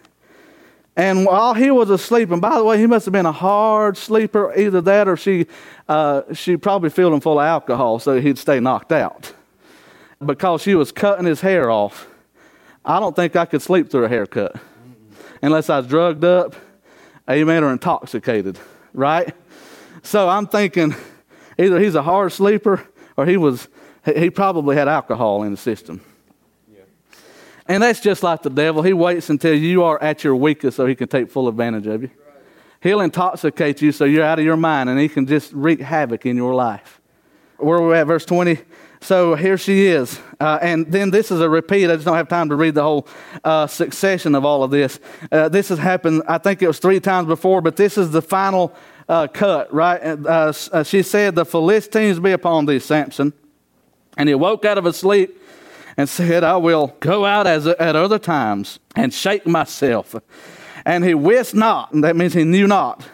And 0.96 1.26
while 1.26 1.54
he 1.54 1.70
was 1.70 1.90
asleep, 1.90 2.32
and 2.32 2.42
by 2.42 2.56
the 2.56 2.64
way, 2.64 2.80
he 2.80 2.88
must 2.88 3.06
have 3.06 3.12
been 3.12 3.26
a 3.26 3.32
hard 3.34 3.98
sleeper, 3.98 4.54
either 4.58 4.80
that 4.80 5.10
or 5.10 5.18
she, 5.18 5.48
uh, 5.90 6.22
she 6.34 6.56
probably 6.56 6.90
filled 6.90 7.14
him 7.14 7.20
full 7.20 7.42
of 7.42 7.46
alcohol 7.46 8.00
so 8.00 8.22
he'd 8.22 8.38
stay 8.38 8.62
knocked 8.62 8.94
out 8.94 9.34
because 10.26 10.62
she 10.62 10.76
was 10.76 10.94
cutting 10.94 11.26
his 11.26 11.42
hair 11.42 11.70
off. 11.70 12.08
I 12.86 13.02
don't 13.02 13.18
think 13.18 13.36
I 13.36 13.44
could 13.44 13.62
sleep 13.62 13.92
through 13.92 14.06
a 14.06 14.10
haircut 14.10 14.56
unless 15.42 15.70
I 15.70 15.80
was 15.80 15.88
drugged 15.88 16.24
up, 16.24 16.56
amen, 17.30 17.66
or 17.66 17.74
intoxicated, 17.74 18.58
right? 18.94 19.36
So 20.04 20.30
I'm 20.30 20.48
thinking 20.48 20.96
either 21.60 21.82
he's 21.82 21.96
a 21.96 22.02
hard 22.02 22.32
sleeper 22.32 22.88
or 23.18 23.26
he 23.26 23.36
was 23.36 23.68
he 24.16 24.30
probably 24.30 24.76
had 24.76 24.88
alcohol 24.88 25.44
in 25.44 25.52
the 25.52 25.58
system. 25.58 26.02
And 27.68 27.84
that's 27.84 28.00
just 28.00 28.24
like 28.24 28.44
the 28.44 28.50
devil. 28.50 28.82
He 28.82 28.94
waits 28.94 29.30
until 29.30 29.54
you 29.54 29.84
are 29.84 30.02
at 30.02 30.24
your 30.24 30.36
weakest 30.36 30.78
so 30.78 30.86
he 30.86 30.96
can 30.96 31.08
take 31.08 31.30
full 31.30 31.48
advantage 31.48 31.86
of 31.88 32.02
you. 32.02 32.10
He'll 32.82 33.02
intoxicate 33.02 33.82
you 33.82 33.92
so 33.92 34.06
you're 34.06 34.24
out 34.24 34.40
of 34.40 34.46
your 34.46 34.56
mind 34.56 34.90
and 34.90 35.00
he 35.00 35.10
can 35.10 35.26
just 35.26 35.52
wreak 35.52 35.82
havoc 35.82 36.26
in 36.26 36.38
your 36.38 36.54
life. 36.54 37.02
Where 37.58 37.80
are 37.80 37.88
we 37.88 37.96
at? 37.96 38.08
Verse 38.08 38.24
20. 38.24 38.60
So 39.02 39.36
here 39.36 39.58
she 39.58 39.88
is. 39.88 40.20
Uh, 40.40 40.60
and 40.62 40.90
then 40.92 41.12
this 41.12 41.30
is 41.30 41.42
a 41.42 41.50
repeat. 41.50 41.90
I 41.90 41.96
just 41.96 42.06
don't 42.06 42.16
have 42.16 42.30
time 42.30 42.50
to 42.50 42.56
read 42.56 42.76
the 42.76 42.84
whole 42.84 43.08
uh, 43.44 43.68
succession 43.68 44.34
of 44.34 44.46
all 44.46 44.64
of 44.64 44.72
this. 44.72 45.00
Uh, 45.32 45.50
this 45.50 45.70
has 45.70 45.80
happened, 45.80 46.24
I 46.28 46.38
think 46.38 46.62
it 46.62 46.68
was 46.68 46.80
three 46.80 47.00
times 47.00 47.28
before, 47.28 47.62
but 47.62 47.76
this 47.76 47.98
is 47.98 48.12
the 48.12 48.22
final 48.22 48.74
uh, 49.10 49.28
cut, 49.28 49.74
right? 49.74 50.02
Uh, 50.04 50.54
uh, 50.72 50.84
she 50.84 51.04
said, 51.04 51.36
The 51.36 51.46
Philistines 51.46 52.20
be 52.20 52.32
upon 52.32 52.66
thee, 52.66 52.80
Samson. 52.80 53.34
And 54.18 54.28
he 54.28 54.36
woke 54.36 54.66
out 54.66 54.78
of 54.78 54.84
his 54.84 54.98
sleep 54.98 55.42
and 55.96 56.10
said, 56.10 56.44
I 56.44 56.58
will 56.58 56.96
go 57.00 57.26
out 57.26 57.48
as 57.48 57.68
at 57.68 57.96
other 57.96 58.20
times 58.20 58.80
and 58.96 59.14
shake 59.14 59.46
myself. 59.46 60.16
And 60.86 61.04
he 61.04 61.14
wist 61.14 61.54
not, 61.54 61.92
and 61.92 62.04
that 62.04 62.16
means 62.16 62.34
he 62.34 62.44
knew 62.44 62.68
not, 62.68 63.08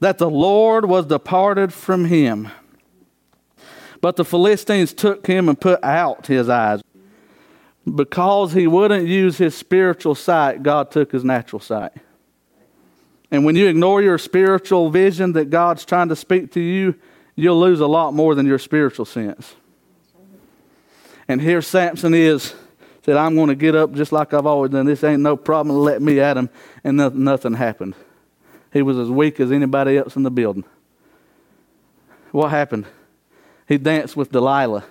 that 0.00 0.18
the 0.18 0.30
Lord 0.30 0.86
was 0.86 1.06
departed 1.06 1.72
from 1.72 2.06
him. 2.06 2.48
But 4.00 4.16
the 4.16 4.24
Philistines 4.24 4.92
took 4.92 5.26
him 5.26 5.48
and 5.48 5.60
put 5.60 5.82
out 5.84 6.26
his 6.26 6.48
eyes. 6.48 6.80
Because 7.94 8.52
he 8.52 8.66
wouldn't 8.66 9.06
use 9.06 9.38
his 9.38 9.54
spiritual 9.54 10.14
sight, 10.14 10.62
God 10.62 10.90
took 10.90 11.12
his 11.12 11.24
natural 11.24 11.60
sight. 11.60 11.92
And 13.30 13.44
when 13.44 13.56
you 13.56 13.66
ignore 13.66 14.02
your 14.02 14.18
spiritual 14.18 14.90
vision 14.90 15.32
that 15.32 15.50
God's 15.50 15.84
trying 15.84 16.08
to 16.08 16.16
speak 16.16 16.52
to 16.52 16.60
you, 16.60 16.94
you'll 17.36 17.60
lose 17.60 17.80
a 17.80 17.86
lot 17.86 18.14
more 18.14 18.34
than 18.34 18.46
your 18.46 18.58
spiritual 18.58 19.04
sense. 19.04 19.54
And 21.30 21.40
here 21.40 21.62
Samson 21.62 22.12
is, 22.12 22.54
said, 23.04 23.16
I'm 23.16 23.36
going 23.36 23.50
to 23.50 23.54
get 23.54 23.76
up 23.76 23.92
just 23.92 24.10
like 24.10 24.34
I've 24.34 24.46
always 24.46 24.72
done. 24.72 24.84
This 24.84 25.04
ain't 25.04 25.22
no 25.22 25.36
problem. 25.36 25.76
Let 25.76 26.02
me 26.02 26.18
at 26.18 26.36
him. 26.36 26.50
And 26.82 26.96
nothing, 26.96 27.22
nothing 27.22 27.54
happened. 27.54 27.94
He 28.72 28.82
was 28.82 28.98
as 28.98 29.08
weak 29.08 29.38
as 29.38 29.52
anybody 29.52 29.96
else 29.96 30.16
in 30.16 30.24
the 30.24 30.30
building. 30.32 30.64
What 32.32 32.48
happened? 32.48 32.86
He 33.68 33.78
danced 33.78 34.16
with 34.16 34.32
Delilah. 34.32 34.84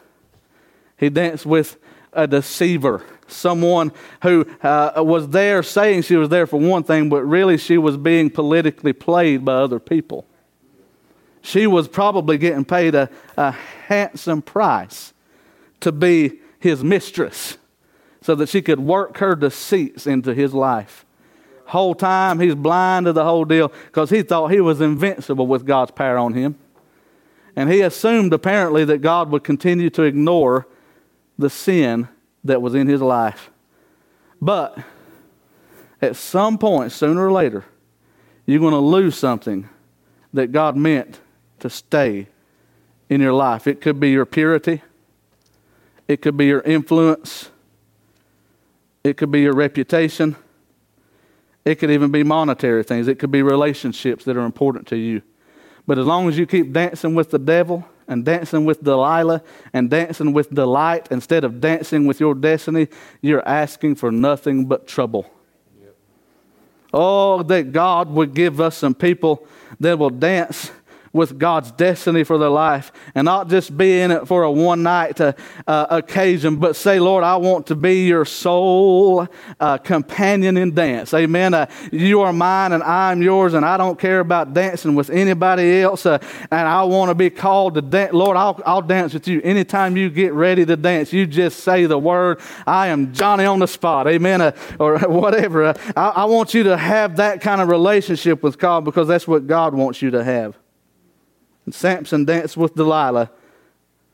He 0.96 1.10
danced 1.10 1.46
with 1.46 1.76
a 2.14 2.26
deceiver, 2.26 3.04
someone 3.28 3.92
who 4.24 4.46
uh, 4.64 4.94
was 5.06 5.28
there 5.28 5.62
saying 5.62 6.04
she 6.04 6.16
was 6.16 6.30
there 6.30 6.48
for 6.48 6.58
one 6.58 6.84
thing, 6.84 7.10
but 7.10 7.24
really 7.24 7.58
she 7.58 7.78
was 7.78 7.98
being 7.98 8.30
politically 8.30 8.94
played 8.94 9.44
by 9.44 9.56
other 9.56 9.78
people. 9.78 10.26
She 11.42 11.68
was 11.68 11.90
probably 11.90 12.38
getting 12.38 12.64
paid 12.64 12.96
a, 12.96 13.10
a 13.36 13.52
handsome 13.52 14.42
price 14.42 15.12
to 15.82 15.92
be 15.92 16.40
his 16.60 16.84
mistress 16.84 17.58
so 18.22 18.36
that 18.36 18.50
she 18.50 18.62
could 18.62 18.80
work 18.80 19.18
her 19.18 19.36
deceits 19.36 20.06
into 20.06 20.34
his 20.34 20.54
life. 20.54 21.06
Whole 21.68 21.96
time 21.96 22.40
he's 22.40 22.56
blind 22.56 23.06
to 23.06 23.14
the 23.14 23.24
whole 23.24 23.46
deal 23.46 23.72
because 23.86 24.10
he 24.10 24.24
thought 24.24 24.48
he 24.48 24.60
was 24.60 24.82
invincible 24.82 25.48
with 25.48 25.66
God's 25.66 25.92
power 25.92 26.18
on 26.18 26.34
him. 26.34 26.58
And 27.56 27.72
he 27.72 27.82
assumed 27.82 28.34
apparently 28.34 28.86
that 28.86 29.00
God 29.00 29.30
would 29.32 29.44
continue 29.44 29.90
to 29.92 30.04
ignore 30.04 30.68
the 31.38 31.50
sin 31.50 32.08
that 32.44 32.62
was 32.62 32.74
in 32.76 32.88
his 32.88 33.02
life. 33.02 33.52
But 34.42 34.78
at 36.02 36.16
some 36.16 36.58
point, 36.58 36.92
sooner 36.92 37.26
or 37.26 37.32
later, 37.32 37.66
you're 38.46 38.60
going 38.60 38.74
to 38.74 38.80
lose 38.80 39.18
something 39.18 39.70
that 40.34 40.52
God 40.52 40.76
meant 40.76 41.20
to 41.60 41.70
stay 41.70 42.28
in 43.10 43.22
your 43.22 43.34
life. 43.34 43.68
It 43.68 43.82
could 43.82 44.00
be 44.00 44.12
your 44.12 44.26
purity, 44.26 44.82
it 46.10 46.24
could 46.24 46.36
be 46.36 46.48
your 46.48 46.62
influence. 46.62 47.52
It 49.04 49.16
could 49.16 49.32
be 49.32 49.42
your 49.42 49.54
reputation. 49.54 50.36
It 51.64 51.76
could 51.76 51.92
even 51.92 52.12
be 52.12 52.24
monetary 52.24 52.84
things. 52.84 53.08
It 53.08 53.20
could 53.20 53.30
be 53.30 53.44
relationships 53.44 54.26
that 54.26 54.36
are 54.36 54.44
important 54.44 54.88
to 54.88 54.98
you. 54.98 55.22
But 55.86 56.00
as 56.00 56.08
long 56.08 56.28
as 56.28 56.38
you 56.38 56.48
keep 56.48 56.74
dancing 56.74 57.14
with 57.14 57.30
the 57.30 57.38
devil 57.38 57.88
and 58.08 58.26
dancing 58.26 58.66
with 58.66 58.84
Delilah 58.84 59.44
and 59.72 59.88
dancing 59.88 60.34
with 60.34 60.54
delight 60.54 61.08
instead 61.12 61.44
of 61.44 61.62
dancing 61.62 62.08
with 62.08 62.20
your 62.20 62.34
destiny, 62.34 62.88
you're 63.22 63.48
asking 63.48 63.96
for 63.96 64.12
nothing 64.12 64.66
but 64.66 64.88
trouble. 64.88 65.32
Yep. 65.80 65.96
Oh, 66.92 67.44
that 67.44 67.72
God 67.72 68.10
would 68.10 68.34
give 68.34 68.60
us 68.60 68.76
some 68.76 68.96
people 68.96 69.46
that 69.80 70.00
will 70.00 70.10
dance 70.10 70.72
with 71.14 71.38
God's 71.38 71.72
destiny 71.72 72.24
for 72.24 72.38
their 72.38 72.50
life 72.50 72.92
and 73.16 73.26
not 73.26 73.50
just 73.50 73.76
be 73.76 74.02
in 74.02 74.12
it 74.12 74.28
for 74.28 74.44
a 74.44 74.52
one 74.52 74.84
night 74.84 75.20
uh, 75.20 75.34
uh, 75.68 75.88
occasion, 75.90 76.58
but 76.58 76.76
say, 76.76 77.00
Lord, 77.00 77.24
I 77.24 77.38
want 77.38 77.68
to 77.68 77.76
be 77.76 78.06
your 78.06 78.26
sole 78.26 79.28
uh, 79.60 79.78
companion 79.78 80.58
in 80.58 80.74
dance. 80.74 81.14
Amen. 81.14 81.54
Uh, 81.54 81.68
you 81.92 82.22
are 82.22 82.34
mine 82.34 82.74
and 82.74 82.84
I'm 82.84 83.22
yours, 83.22 83.54
and 83.54 83.66
I 83.66 83.78
don't 83.78 83.98
care 83.98 84.20
about 84.20 84.54
dancing 84.54 84.96
with 84.96 85.10
anybody 85.10 85.82
else. 85.82 86.06
Uh, 86.06 86.20
and 86.52 86.68
I 86.68 86.84
want 86.84 87.10
to 87.10 87.16
be 87.16 87.30
called 87.30 87.76
to 87.76 87.82
dance. 87.82 88.14
Lord, 88.14 88.38
I'll, 88.38 88.62
I'll 88.66 88.82
dance 88.82 89.14
with 89.14 89.28
you. 89.28 89.42
Anytime 89.42 89.98
you 89.98 90.10
get 90.10 90.34
ready 90.34 90.66
to 90.66 90.76
dance, 90.76 91.12
you 91.14 91.26
just 91.26 91.62
say 91.62 91.86
the 91.86 91.98
word, 91.98 92.40
I 92.68 92.88
am 92.88 93.14
Johnny 93.14 93.46
on 93.46 93.60
the 93.60 93.68
spot. 93.68 94.08
Amen. 94.08 94.42
Uh, 94.42 94.52
or 94.80 95.00
whatever. 95.08 95.74
I, 95.96 96.10
I 96.10 96.26
want 96.26 96.54
you 96.54 96.64
to 96.64 96.78
have 96.78 97.18
that 97.18 97.42
kind 97.42 97.62
of 97.62 97.70
relationship 97.70 98.44
with 98.44 98.58
God 98.58 98.86
because 98.86 99.08
that's 99.08 99.28
what 99.28 99.48
God 99.48 99.74
wants 99.74 100.02
you 100.02 100.12
to 100.12 100.24
have. 100.24 100.58
Samson 101.74 102.26
danced 102.26 102.58
with 102.58 102.76
Delilah 102.76 103.32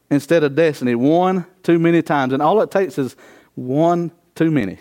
instead 0.09 0.43
of 0.43 0.55
destiny 0.55 0.95
one 0.95 1.45
too 1.63 1.79
many 1.79 2.01
times. 2.01 2.33
And 2.33 2.41
all 2.41 2.61
it 2.61 2.71
takes 2.71 2.97
is 2.97 3.15
one 3.55 4.11
too 4.35 4.51
many. 4.51 4.77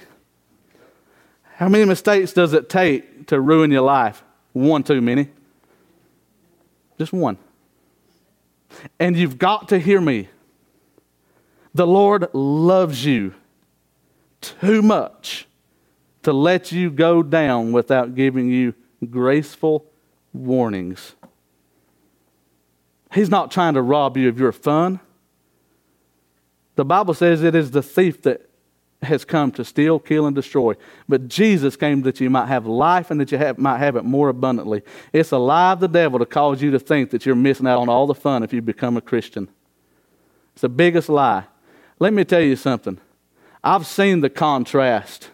How 1.57 1.69
many 1.69 1.85
mistakes 1.85 2.33
does 2.33 2.53
it 2.53 2.69
take 2.69 3.29
to 3.29 3.41
ruin 3.41 3.71
your 3.71 3.83
life? 3.83 4.23
One 4.53 4.83
too 4.83 5.01
many. 5.01 5.29
Just 6.99 7.13
one. 7.13 7.39
And 8.99 9.17
you've 9.17 9.39
got 9.39 9.69
to 9.69 9.79
hear 9.79 10.01
me. 10.01 10.29
The 11.75 11.87
Lord 11.87 12.29
loves 12.33 13.05
you 13.05 13.35
too 14.41 14.83
much 14.83 15.47
to 16.23 16.33
let 16.33 16.73
you 16.73 16.91
go 16.91 17.23
down 17.23 17.73
without 17.73 18.15
giving 18.15 18.49
you 18.49 18.75
graceful 19.11 19.87
warnings. 20.33 21.15
He's 23.15 23.31
not 23.31 23.51
trying 23.51 23.75
to 23.75 23.83
rob 23.83 24.17
you 24.17 24.29
of 24.29 24.39
your 24.39 24.53
fun. 24.53 24.99
The 26.75 26.85
Bible 26.85 27.15
says 27.15 27.43
it 27.43 27.55
is 27.55 27.71
the 27.71 27.83
thief 27.83 28.23
that 28.23 28.49
has 29.03 29.25
come 29.25 29.53
to 29.53 29.65
steal, 29.65 29.99
kill, 29.99 30.27
and 30.27 30.35
destroy. 30.35 30.75
But 31.09 31.29
Jesus 31.29 31.77
came 31.77 32.03
that 32.03 32.21
you 32.21 32.29
might 32.29 32.47
have 32.47 32.67
life 32.67 33.11
and 33.11 33.21
that 33.21 33.31
you 33.31 33.39
have, 33.39 33.59
might 33.59 33.79
have 33.79 33.97
it 33.97 34.05
more 34.05 34.29
abundantly. 34.29 34.83
It's 35.13 35.31
a 35.31 35.39
lie 35.39 35.73
of 35.73 35.81
the 35.81 35.89
devil 35.89 36.19
to 36.19 36.27
cause 36.27 36.61
you 36.61 36.71
to 36.73 36.79
think 36.79 37.11
that 37.11 37.25
you're 37.25 37.37
missing 37.37 37.67
out 37.67 37.79
on 37.79 37.89
all 37.89 38.07
the 38.07 38.15
fun 38.15 38.43
if 38.43 38.53
you 38.53 38.61
become 38.63 38.97
a 38.97 39.01
Christian. 39.01 39.49
It's 40.55 40.63
the 40.63 40.69
biggest 40.69 41.09
lie. 41.09 41.45
Let 41.99 42.13
me 42.13 42.25
tell 42.25 42.41
you 42.41 42.57
something. 42.57 42.99
I've 43.63 43.87
seen 43.87 44.21
the 44.21 44.31
contrast. 44.31 45.31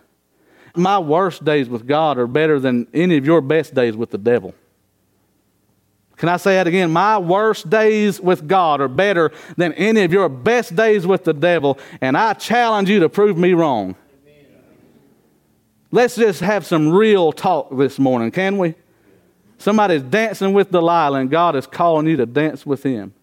My 0.77 0.99
worst 0.99 1.45
days 1.45 1.69
with 1.69 1.87
God 1.87 2.19
are 2.19 2.27
better 2.27 2.61
than 2.61 2.87
any 2.93 3.17
of 3.17 3.25
your 3.25 3.41
best 3.41 3.75
days 3.75 3.97
with 3.97 4.11
the 4.11 4.19
devil. 4.19 4.55
Can 6.21 6.29
I 6.29 6.37
say 6.37 6.57
that 6.57 6.67
again? 6.67 6.91
My 6.91 7.17
worst 7.17 7.71
days 7.71 8.21
with 8.21 8.47
God 8.47 8.83
are 8.83 8.89
better 8.89 9.33
than 9.57 9.73
any 9.73 10.03
of 10.03 10.13
your 10.13 10.29
best 10.29 10.77
days 10.77 11.07
with 11.07 11.25
the 11.25 11.33
devil, 11.33 11.79
and 12.03 12.15
I 12.15 12.35
challenge 12.35 12.91
you 12.91 13.01
to 13.01 13.09
prove 13.09 13.39
me 13.39 13.55
wrong. 13.55 13.97
Let's 15.91 16.17
just 16.17 16.41
have 16.41 16.67
some 16.67 16.91
real 16.91 17.33
talk 17.33 17.75
this 17.75 17.99
morning, 17.99 18.31
can 18.33 18.59
we? 18.59 18.75
Somebody's 19.57 20.03
dancing 20.03 20.53
with 20.53 20.71
Delilah, 20.71 21.21
and 21.21 21.31
God 21.31 21.57
is 21.57 21.67
calling 21.67 22.07
you 22.07 22.19
to 22.19 22.27
dance 22.27 22.67
with 22.67 22.83
him. 22.83 23.15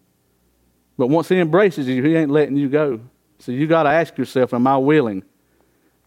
But 0.98 1.06
once 1.06 1.30
he 1.30 1.38
embraces 1.38 1.88
you, 1.88 2.02
he 2.02 2.16
ain't 2.16 2.32
letting 2.32 2.58
you 2.58 2.68
go. 2.68 3.00
So 3.38 3.52
you 3.52 3.68
got 3.68 3.84
to 3.84 3.90
ask 3.90 4.18
yourself, 4.18 4.56
am 4.56 4.66
I 4.66 4.78
willing 4.78 5.24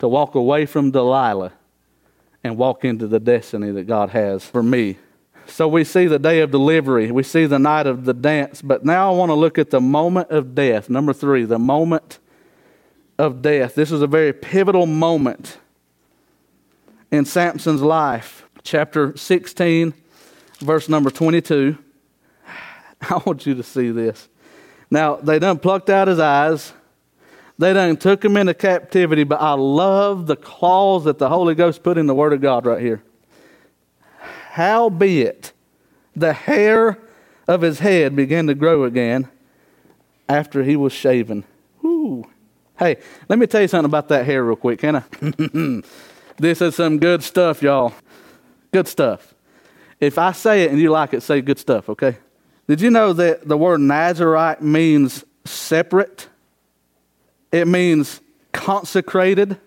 to 0.01 0.09
walk 0.09 0.35
away 0.35 0.67
from 0.67 0.91
Delilah 0.91 1.53
and 2.43 2.57
walk 2.57 2.85
into 2.85 3.07
the 3.07 3.21
destiny 3.21 3.71
that 3.71 3.87
God 3.87 4.11
has 4.11 4.45
for 4.45 4.61
me? 4.61 4.99
So 5.51 5.67
we 5.69 5.85
see 5.85 6.07
the 6.07 6.19
day 6.19 6.41
of 6.41 6.51
delivery, 6.51 7.11
we 7.11 7.23
see 7.23 7.45
the 7.45 7.59
night 7.59 7.87
of 7.87 8.05
the 8.05 8.15
dance, 8.15 8.63
but 8.63 8.85
now 8.85 9.13
I 9.13 9.17
want 9.17 9.31
to 9.31 9.35
look 9.35 9.59
at 9.59 9.71
the 9.71 9.81
moment 9.81 10.31
of 10.31 10.55
death. 10.55 10.89
Number 10.89 11.13
three, 11.13 11.45
the 11.45 11.59
moment 11.59 12.19
of 13.19 13.43
death. 13.43 13.75
This 13.75 13.93
is 13.93 14.01
a 14.01 14.07
very 14.07 14.33
pivotal 14.33 14.87
moment 14.87 15.59
in 17.11 17.25
Samson's 17.25 17.83
life. 17.83 18.49
Chapter 18.63 19.17
16, 19.17 19.93
verse 20.61 20.89
number 20.89 21.11
22. 21.11 21.77
I 23.03 23.21
want 23.27 23.45
you 23.45 23.55
to 23.55 23.63
see 23.63 23.91
this. 23.91 24.29
Now, 24.91 25.17
they 25.17 25.39
done 25.39 25.59
plucked 25.59 25.91
out 25.91 26.09
his 26.09 26.19
eyes. 26.19 26.73
They 27.59 27.75
done 27.75 27.97
took 27.97 28.25
him 28.25 28.37
into 28.37 28.55
captivity, 28.55 29.25
but 29.25 29.41
I 29.41 29.53
love 29.53 30.27
the 30.27 30.37
clause 30.37 31.05
that 31.05 31.19
the 31.19 31.29
Holy 31.29 31.55
Ghost 31.55 31.83
put 31.83 31.99
in 31.99 32.07
the 32.07 32.15
Word 32.15 32.33
of 32.33 32.41
God 32.41 32.65
right 32.65 32.81
here. 32.81 33.03
Howbeit, 34.51 35.53
the 36.17 36.33
hair 36.33 36.99
of 37.47 37.63
his 37.63 37.79
head 37.79 38.17
began 38.17 38.49
to 38.49 38.55
grow 38.55 38.83
again 38.83 39.29
after 40.29 40.65
he 40.65 40.75
was 40.75 40.93
shaven. 40.93 41.45
Whew. 41.81 42.29
Hey, 42.77 42.97
let 43.29 43.39
me 43.39 43.47
tell 43.47 43.61
you 43.61 43.69
something 43.69 43.89
about 43.89 44.09
that 44.09 44.27
hair 44.27 44.45
real 44.45 44.57
quick, 44.57 44.81
can 44.81 44.97
I? 44.97 45.03
this 46.37 46.61
is 46.61 46.75
some 46.75 46.99
good 46.99 47.23
stuff, 47.23 47.63
y'all. 47.63 47.95
Good 48.73 48.89
stuff. 48.89 49.35
If 50.01 50.19
I 50.19 50.33
say 50.33 50.65
it 50.65 50.73
and 50.73 50.81
you 50.81 50.91
like 50.91 51.15
it, 51.15 51.23
say 51.23 51.41
good 51.41 51.61
stuff, 51.61 51.89
okay? 51.89 52.17
Did 52.67 52.81
you 52.81 52.91
know 52.91 53.13
that 53.13 53.47
the 53.47 53.57
word 53.57 53.81
Nazarite 53.81 54.63
means 54.63 55.25
separate? 55.45 56.29
It 57.53 57.69
means 57.69 58.21
consecrated. 58.53 59.59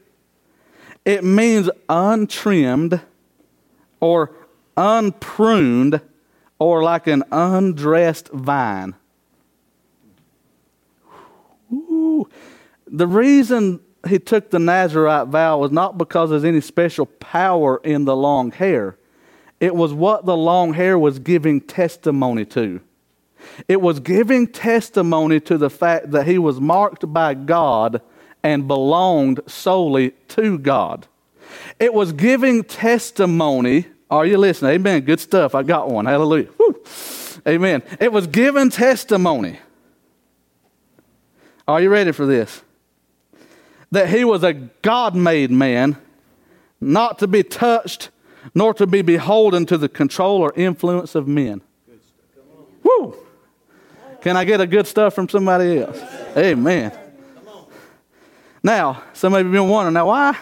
It 1.06 1.24
means 1.24 1.70
untrimmed 1.88 3.00
or 4.02 4.36
unpruned, 4.76 6.02
or 6.60 6.84
like 6.84 7.08
an 7.08 7.24
undressed 7.32 8.30
vine. 8.30 8.96
Ooh. 11.72 12.30
The 12.88 13.08
reason 13.08 13.80
he 14.08 14.20
took 14.20 14.50
the 14.50 14.60
Nazarite 14.60 15.28
vow 15.28 15.58
was 15.60 15.72
not 15.72 15.98
because 15.98 16.30
there's 16.30 16.44
any 16.44 16.62
special 16.62 17.06
power 17.06 17.82
in 17.84 18.06
the 18.06 18.16
long 18.16 18.52
hair. 18.52 18.98
It 19.60 19.76
was 19.76 19.94
what 19.94 20.26
the 20.26 20.36
long 20.36 20.74
hair 20.74 21.00
was 21.00 21.20
giving 21.20 21.62
testimony 21.62 22.46
to. 22.46 22.82
It 23.68 23.82
was 23.82 24.00
giving 24.00 24.48
testimony 24.48 25.40
to 25.42 25.58
the 25.58 25.70
fact 25.70 26.12
that 26.12 26.28
he 26.28 26.38
was 26.38 26.60
marked 26.60 27.12
by 27.12 27.34
God 27.34 28.02
and 28.44 28.68
belonged 28.68 29.40
solely 29.48 30.12
to 30.30 30.58
God. 30.58 31.08
It 31.80 31.94
was 31.94 32.14
giving 32.14 32.64
testimony 32.64 33.88
are 34.18 34.26
you 34.26 34.38
listening? 34.38 34.72
Amen. 34.72 35.02
Good 35.02 35.20
stuff. 35.20 35.56
I 35.56 35.64
got 35.64 35.90
one. 35.90 36.06
Hallelujah. 36.06 36.50
Woo. 36.58 36.84
Amen. 37.48 37.84
It 38.00 38.12
was 38.12 38.28
given 38.28 38.70
testimony. 38.70 39.60
Are 41.68 41.82
you 41.82 41.90
ready 41.90 42.12
for 42.12 42.26
this? 42.26 42.62
That 43.92 44.10
he 44.10 44.24
was 44.24 44.44
a 44.44 44.54
God 44.54 45.16
made 45.16 45.52
man, 45.52 45.98
not 46.82 47.20
to 47.20 47.28
be 47.28 47.44
touched, 47.44 48.10
nor 48.54 48.74
to 48.74 48.86
be 48.86 49.02
beholden 49.02 49.66
to 49.68 49.78
the 49.78 49.90
control 49.90 50.42
or 50.42 50.54
influence 50.56 51.16
of 51.16 51.28
men. 51.28 51.62
Woo! 52.84 53.16
Can 54.22 54.38
I 54.38 54.46
get 54.46 54.62
a 54.62 54.68
good 54.68 54.88
stuff 54.88 55.14
from 55.16 55.30
somebody 55.30 55.80
else? 55.80 56.00
Amen. 56.36 56.92
Now, 58.62 59.04
some 59.14 59.34
of 59.34 59.40
you 59.40 59.46
have 59.46 59.54
been 59.54 59.70
wondering, 59.70 59.94
now 59.94 60.08
why? 60.08 60.38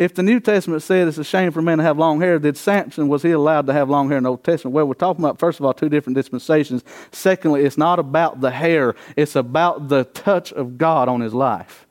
If 0.00 0.14
the 0.14 0.22
New 0.22 0.40
Testament 0.40 0.82
said 0.82 1.06
it's 1.06 1.18
a 1.18 1.24
shame 1.24 1.52
for 1.52 1.60
men 1.60 1.76
to 1.76 1.84
have 1.84 1.98
long 1.98 2.22
hair, 2.22 2.38
did 2.38 2.56
Samson, 2.56 3.06
was 3.06 3.22
he 3.22 3.32
allowed 3.32 3.66
to 3.66 3.74
have 3.74 3.90
long 3.90 4.08
hair 4.08 4.16
in 4.16 4.24
the 4.24 4.30
Old 4.30 4.42
Testament? 4.42 4.74
Well, 4.74 4.86
we're 4.86 4.94
talking 4.94 5.22
about, 5.22 5.38
first 5.38 5.60
of 5.60 5.66
all, 5.66 5.74
two 5.74 5.90
different 5.90 6.16
dispensations. 6.16 6.82
Secondly, 7.12 7.66
it's 7.66 7.76
not 7.76 7.98
about 7.98 8.40
the 8.40 8.50
hair, 8.50 8.96
it's 9.14 9.36
about 9.36 9.88
the 9.88 10.04
touch 10.04 10.54
of 10.54 10.78
God 10.78 11.10
on 11.10 11.20
his 11.20 11.34
life. 11.34 11.86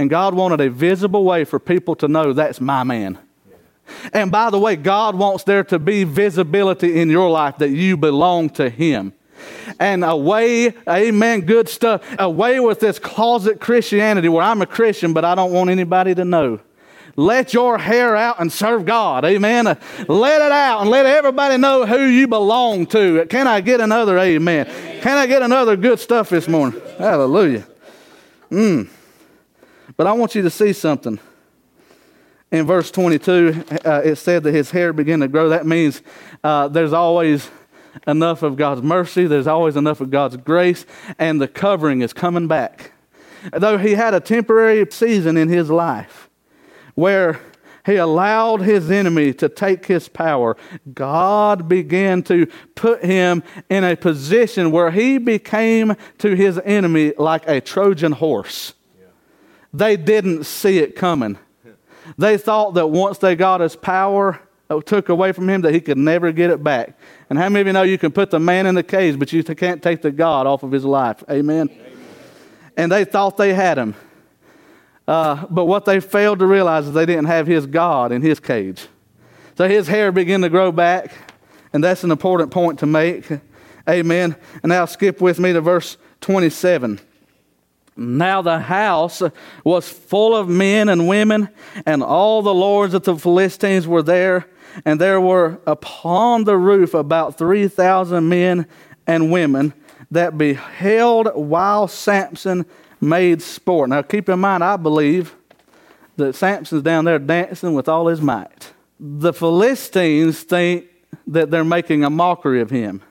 And 0.00 0.10
God 0.10 0.34
wanted 0.34 0.60
a 0.60 0.68
visible 0.68 1.22
way 1.22 1.44
for 1.44 1.60
people 1.60 1.94
to 1.96 2.08
know 2.08 2.32
that's 2.32 2.60
my 2.60 2.82
man. 2.82 3.20
And 4.12 4.32
by 4.32 4.50
the 4.50 4.58
way, 4.58 4.74
God 4.74 5.14
wants 5.14 5.44
there 5.44 5.62
to 5.64 5.78
be 5.78 6.02
visibility 6.02 7.00
in 7.00 7.08
your 7.08 7.30
life 7.30 7.58
that 7.58 7.70
you 7.70 7.96
belong 7.96 8.50
to 8.50 8.68
Him. 8.68 9.12
And 9.78 10.02
away, 10.02 10.74
amen, 10.88 11.42
good 11.42 11.68
stuff, 11.68 12.02
away 12.18 12.58
with 12.58 12.80
this 12.80 12.98
closet 12.98 13.60
Christianity 13.60 14.28
where 14.28 14.42
I'm 14.42 14.60
a 14.60 14.66
Christian, 14.66 15.12
but 15.12 15.24
I 15.24 15.36
don't 15.36 15.52
want 15.52 15.70
anybody 15.70 16.16
to 16.16 16.24
know. 16.24 16.60
Let 17.16 17.52
your 17.52 17.78
hair 17.78 18.16
out 18.16 18.40
and 18.40 18.52
serve 18.52 18.86
God. 18.86 19.24
Amen. 19.24 19.64
Let 20.08 20.42
it 20.42 20.52
out 20.52 20.80
and 20.80 20.90
let 20.90 21.06
everybody 21.06 21.58
know 21.58 21.84
who 21.84 22.04
you 22.04 22.26
belong 22.26 22.86
to. 22.86 23.26
Can 23.26 23.46
I 23.46 23.60
get 23.60 23.80
another 23.80 24.18
amen? 24.18 24.66
Can 25.02 25.18
I 25.18 25.26
get 25.26 25.42
another 25.42 25.76
good 25.76 26.00
stuff 26.00 26.30
this 26.30 26.48
morning? 26.48 26.80
Hallelujah. 26.98 27.66
Mm. 28.50 28.88
But 29.96 30.06
I 30.06 30.12
want 30.12 30.34
you 30.34 30.42
to 30.42 30.50
see 30.50 30.72
something. 30.72 31.18
In 32.50 32.66
verse 32.66 32.90
22, 32.90 33.64
uh, 33.84 34.02
it 34.04 34.16
said 34.16 34.42
that 34.42 34.52
his 34.52 34.70
hair 34.70 34.92
began 34.92 35.20
to 35.20 35.28
grow. 35.28 35.48
That 35.48 35.66
means 35.66 36.02
uh, 36.44 36.68
there's 36.68 36.92
always 36.92 37.50
enough 38.06 38.42
of 38.42 38.56
God's 38.56 38.82
mercy, 38.82 39.26
there's 39.26 39.46
always 39.46 39.76
enough 39.76 40.00
of 40.00 40.10
God's 40.10 40.36
grace, 40.36 40.86
and 41.18 41.40
the 41.40 41.48
covering 41.48 42.02
is 42.02 42.12
coming 42.12 42.48
back. 42.48 42.92
Though 43.52 43.78
he 43.78 43.92
had 43.92 44.14
a 44.14 44.20
temporary 44.20 44.86
season 44.90 45.36
in 45.36 45.48
his 45.48 45.70
life, 45.70 46.21
where 46.94 47.40
he 47.84 47.96
allowed 47.96 48.60
his 48.60 48.90
enemy 48.90 49.32
to 49.34 49.48
take 49.48 49.86
his 49.86 50.08
power, 50.08 50.56
God 50.92 51.68
began 51.68 52.22
to 52.24 52.46
put 52.74 53.04
him 53.04 53.42
in 53.68 53.82
a 53.82 53.96
position 53.96 54.70
where 54.70 54.90
he 54.90 55.18
became 55.18 55.96
to 56.18 56.36
his 56.36 56.60
enemy 56.64 57.12
like 57.18 57.48
a 57.48 57.60
Trojan 57.60 58.12
horse. 58.12 58.74
Yeah. 58.98 59.06
They 59.72 59.96
didn't 59.96 60.44
see 60.44 60.78
it 60.78 60.94
coming. 60.94 61.38
They 62.18 62.36
thought 62.36 62.74
that 62.74 62.88
once 62.88 63.18
they 63.18 63.34
got 63.34 63.60
his 63.60 63.76
power, 63.76 64.40
uh, 64.70 64.80
took 64.80 65.08
away 65.08 65.32
from 65.32 65.48
him, 65.48 65.62
that 65.62 65.72
he 65.72 65.80
could 65.80 65.98
never 65.98 66.32
get 66.32 66.50
it 66.50 66.62
back. 66.62 66.98
And 67.30 67.38
how 67.38 67.48
many 67.48 67.62
of 67.62 67.66
you 67.68 67.72
know 67.72 67.82
you 67.82 67.98
can 67.98 68.12
put 68.12 68.30
the 68.30 68.40
man 68.40 68.66
in 68.66 68.74
the 68.74 68.82
cage, 68.82 69.18
but 69.18 69.32
you 69.32 69.42
can't 69.42 69.82
take 69.82 70.02
the 70.02 70.10
God 70.10 70.46
off 70.46 70.62
of 70.62 70.72
his 70.72 70.84
life? 70.84 71.22
Amen. 71.30 71.68
Amen. 71.70 71.92
And 72.76 72.92
they 72.92 73.04
thought 73.04 73.36
they 73.36 73.54
had 73.54 73.78
him. 73.78 73.94
Uh, 75.06 75.46
but 75.50 75.64
what 75.64 75.84
they 75.84 76.00
failed 76.00 76.38
to 76.38 76.46
realize 76.46 76.86
is 76.86 76.92
they 76.92 77.06
didn't 77.06 77.26
have 77.26 77.46
his 77.46 77.66
God 77.66 78.12
in 78.12 78.22
his 78.22 78.38
cage. 78.38 78.86
So 79.56 79.68
his 79.68 79.88
hair 79.88 80.12
began 80.12 80.40
to 80.42 80.48
grow 80.48 80.72
back, 80.72 81.12
and 81.72 81.82
that's 81.82 82.04
an 82.04 82.10
important 82.10 82.50
point 82.50 82.78
to 82.80 82.86
make. 82.86 83.26
Amen. 83.88 84.36
And 84.62 84.70
now 84.70 84.84
skip 84.84 85.20
with 85.20 85.38
me 85.38 85.52
to 85.52 85.60
verse 85.60 85.96
27. 86.20 87.00
Now 87.96 88.40
the 88.40 88.58
house 88.58 89.22
was 89.64 89.88
full 89.88 90.34
of 90.34 90.48
men 90.48 90.88
and 90.88 91.08
women, 91.08 91.48
and 91.84 92.02
all 92.02 92.40
the 92.42 92.54
lords 92.54 92.94
of 92.94 93.02
the 93.02 93.16
Philistines 93.16 93.86
were 93.86 94.02
there, 94.02 94.46
and 94.84 95.00
there 95.00 95.20
were 95.20 95.60
upon 95.66 96.44
the 96.44 96.56
roof 96.56 96.94
about 96.94 97.36
3,000 97.36 98.26
men 98.26 98.66
and 99.06 99.30
women 99.30 99.74
that 100.10 100.38
beheld 100.38 101.28
while 101.34 101.88
Samson 101.88 102.64
made 103.02 103.42
sport. 103.42 103.90
Now, 103.90 104.00
keep 104.00 104.28
in 104.28 104.38
mind, 104.38 104.62
I 104.62 104.76
believe 104.76 105.34
that 106.16 106.34
Samson's 106.34 106.82
down 106.82 107.04
there 107.04 107.18
dancing 107.18 107.74
with 107.74 107.88
all 107.88 108.06
his 108.06 108.20
might. 108.20 108.72
The 109.00 109.32
Philistines 109.32 110.42
think 110.44 110.86
that 111.26 111.50
they're 111.50 111.64
making 111.64 112.04
a 112.04 112.10
mockery 112.10 112.60
of 112.60 112.70
him. 112.70 113.02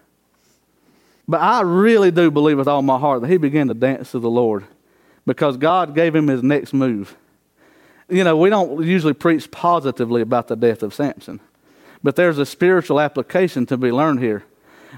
But 1.27 1.41
I 1.41 1.61
really 1.61 2.09
do 2.09 2.31
believe 2.31 2.57
with 2.57 2.67
all 2.67 2.81
my 2.81 2.97
heart 2.97 3.21
that 3.21 3.29
he 3.29 3.37
began 3.37 3.67
to 3.67 3.73
dance 3.73 4.11
to 4.11 4.19
the 4.19 4.29
Lord 4.29 4.65
because 5.25 5.57
God 5.57 5.93
gave 5.93 6.15
him 6.15 6.27
his 6.27 6.41
next 6.41 6.73
move. 6.73 7.15
You 8.09 8.23
know, 8.23 8.35
we 8.35 8.49
don't 8.49 8.85
usually 8.85 9.13
preach 9.13 9.51
positively 9.51 10.21
about 10.21 10.47
the 10.47 10.55
death 10.55 10.83
of 10.83 10.93
Samson, 10.93 11.39
but 12.01 12.15
there's 12.15 12.37
a 12.37 12.45
spiritual 12.45 12.99
application 12.99 13.65
to 13.67 13.77
be 13.77 13.91
learned 13.91 14.19
here. 14.19 14.43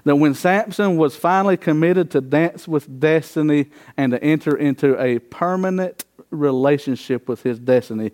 That 0.03 0.15
when 0.15 0.33
Samson 0.33 0.97
was 0.97 1.15
finally 1.15 1.57
committed 1.57 2.11
to 2.11 2.21
dance 2.21 2.67
with 2.67 2.99
destiny 2.99 3.69
and 3.97 4.11
to 4.11 4.23
enter 4.23 4.55
into 4.55 4.99
a 5.01 5.19
permanent 5.19 6.05
relationship 6.29 7.27
with 7.27 7.43
his 7.43 7.59
destiny, 7.59 8.11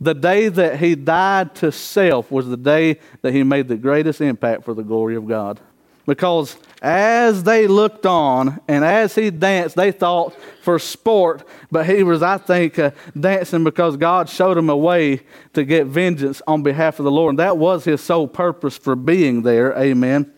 the 0.00 0.14
day 0.14 0.48
that 0.48 0.80
he 0.80 0.96
died 0.96 1.54
to 1.56 1.70
self 1.70 2.30
was 2.30 2.48
the 2.48 2.56
day 2.56 2.98
that 3.20 3.32
he 3.32 3.44
made 3.44 3.68
the 3.68 3.76
greatest 3.76 4.20
impact 4.20 4.64
for 4.64 4.74
the 4.74 4.82
glory 4.82 5.14
of 5.14 5.28
God. 5.28 5.60
Because 6.04 6.56
as 6.80 7.44
they 7.44 7.68
looked 7.68 8.06
on 8.06 8.60
and 8.66 8.84
as 8.84 9.14
he 9.14 9.30
danced, 9.30 9.76
they 9.76 9.92
thought 9.92 10.34
for 10.62 10.80
sport, 10.80 11.46
but 11.70 11.86
he 11.86 12.02
was, 12.02 12.22
I 12.22 12.38
think, 12.38 12.78
uh, 12.78 12.90
dancing 13.18 13.62
because 13.62 13.96
God 13.96 14.28
showed 14.28 14.58
him 14.58 14.68
a 14.68 14.76
way 14.76 15.20
to 15.52 15.64
get 15.64 15.86
vengeance 15.86 16.42
on 16.48 16.64
behalf 16.64 16.98
of 16.98 17.04
the 17.04 17.12
Lord. 17.12 17.32
And 17.32 17.38
that 17.38 17.56
was 17.56 17.84
his 17.84 18.00
sole 18.00 18.26
purpose 18.26 18.76
for 18.76 18.96
being 18.96 19.42
there. 19.42 19.78
Amen. 19.78 20.32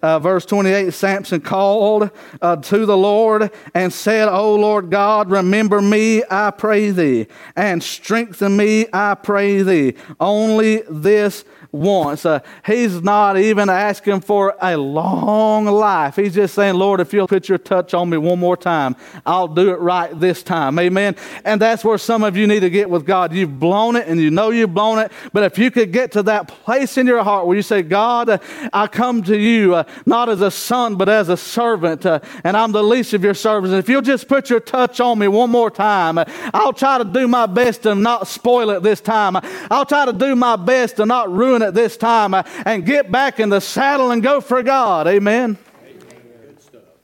Uh, 0.00 0.18
verse 0.18 0.46
28 0.46 0.92
Samson 0.92 1.40
called 1.40 2.10
uh, 2.40 2.56
to 2.56 2.86
the 2.86 2.96
Lord 2.96 3.50
and 3.74 3.92
said, 3.92 4.28
O 4.28 4.54
Lord 4.54 4.90
God, 4.90 5.30
remember 5.30 5.82
me, 5.82 6.22
I 6.30 6.50
pray 6.52 6.90
thee, 6.90 7.26
and 7.56 7.82
strengthen 7.82 8.56
me, 8.56 8.86
I 8.92 9.14
pray 9.14 9.62
thee. 9.62 9.94
Only 10.20 10.82
this 10.88 11.44
wants. 11.70 12.24
Uh, 12.24 12.40
he's 12.64 13.02
not 13.02 13.36
even 13.36 13.68
asking 13.68 14.20
for 14.20 14.56
a 14.60 14.76
long 14.76 15.66
life. 15.66 16.16
He's 16.16 16.34
just 16.34 16.54
saying, 16.54 16.74
Lord, 16.74 17.00
if 17.00 17.12
you'll 17.12 17.28
put 17.28 17.48
your 17.48 17.58
touch 17.58 17.92
on 17.92 18.08
me 18.08 18.16
one 18.16 18.38
more 18.38 18.56
time, 18.56 18.96
I'll 19.26 19.48
do 19.48 19.70
it 19.70 19.80
right 19.80 20.18
this 20.18 20.42
time. 20.42 20.78
Amen. 20.78 21.16
And 21.44 21.60
that's 21.60 21.84
where 21.84 21.98
some 21.98 22.24
of 22.24 22.36
you 22.36 22.46
need 22.46 22.60
to 22.60 22.70
get 22.70 22.88
with 22.88 23.04
God. 23.04 23.34
You've 23.34 23.58
blown 23.58 23.96
it 23.96 24.08
and 24.08 24.20
you 24.20 24.30
know 24.30 24.50
you've 24.50 24.72
blown 24.72 24.98
it. 24.98 25.12
But 25.32 25.44
if 25.44 25.58
you 25.58 25.70
could 25.70 25.92
get 25.92 26.12
to 26.12 26.22
that 26.24 26.48
place 26.48 26.96
in 26.96 27.06
your 27.06 27.22
heart 27.22 27.46
where 27.46 27.56
you 27.56 27.62
say, 27.62 27.82
God, 27.82 28.28
uh, 28.30 28.38
I 28.72 28.86
come 28.86 29.22
to 29.24 29.36
you 29.36 29.74
uh, 29.74 29.84
not 30.06 30.28
as 30.28 30.40
a 30.40 30.50
son, 30.50 30.96
but 30.96 31.08
as 31.08 31.28
a 31.28 31.36
servant, 31.36 32.06
uh, 32.06 32.20
and 32.44 32.56
I'm 32.56 32.72
the 32.72 32.82
least 32.82 33.12
of 33.12 33.22
your 33.22 33.34
servants. 33.34 33.72
And 33.72 33.78
if 33.78 33.88
you'll 33.88 34.02
just 34.02 34.26
put 34.26 34.48
your 34.48 34.60
touch 34.60 35.00
on 35.00 35.18
me 35.18 35.28
one 35.28 35.50
more 35.50 35.70
time, 35.70 36.16
uh, 36.16 36.24
I'll 36.54 36.72
try 36.72 36.98
to 36.98 37.04
do 37.04 37.28
my 37.28 37.46
best 37.46 37.82
to 37.82 37.94
not 37.94 38.26
spoil 38.26 38.70
it 38.70 38.82
this 38.82 39.00
time. 39.00 39.36
I'll 39.70 39.86
try 39.86 40.06
to 40.06 40.12
do 40.12 40.34
my 40.34 40.56
best 40.56 40.96
to 40.96 41.06
not 41.06 41.30
ruin 41.30 41.57
doing 41.58 41.68
it 41.68 41.74
this 41.74 41.96
time 41.96 42.34
uh, 42.34 42.42
and 42.64 42.84
get 42.84 43.10
back 43.10 43.40
in 43.40 43.48
the 43.48 43.60
saddle 43.60 44.10
and 44.10 44.22
go 44.22 44.40
for 44.40 44.62
God. 44.62 45.06
Amen. 45.06 45.58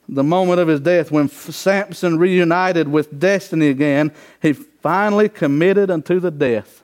The 0.08 0.22
moment 0.22 0.60
of 0.60 0.68
his 0.68 0.80
death, 0.80 1.10
when 1.10 1.28
Samson 1.28 2.18
reunited 2.18 2.88
with 2.88 3.18
destiny 3.18 3.68
again, 3.68 4.12
he 4.42 4.52
finally 4.52 5.30
committed 5.30 5.90
unto 5.90 6.20
the 6.20 6.30
death. 6.30 6.82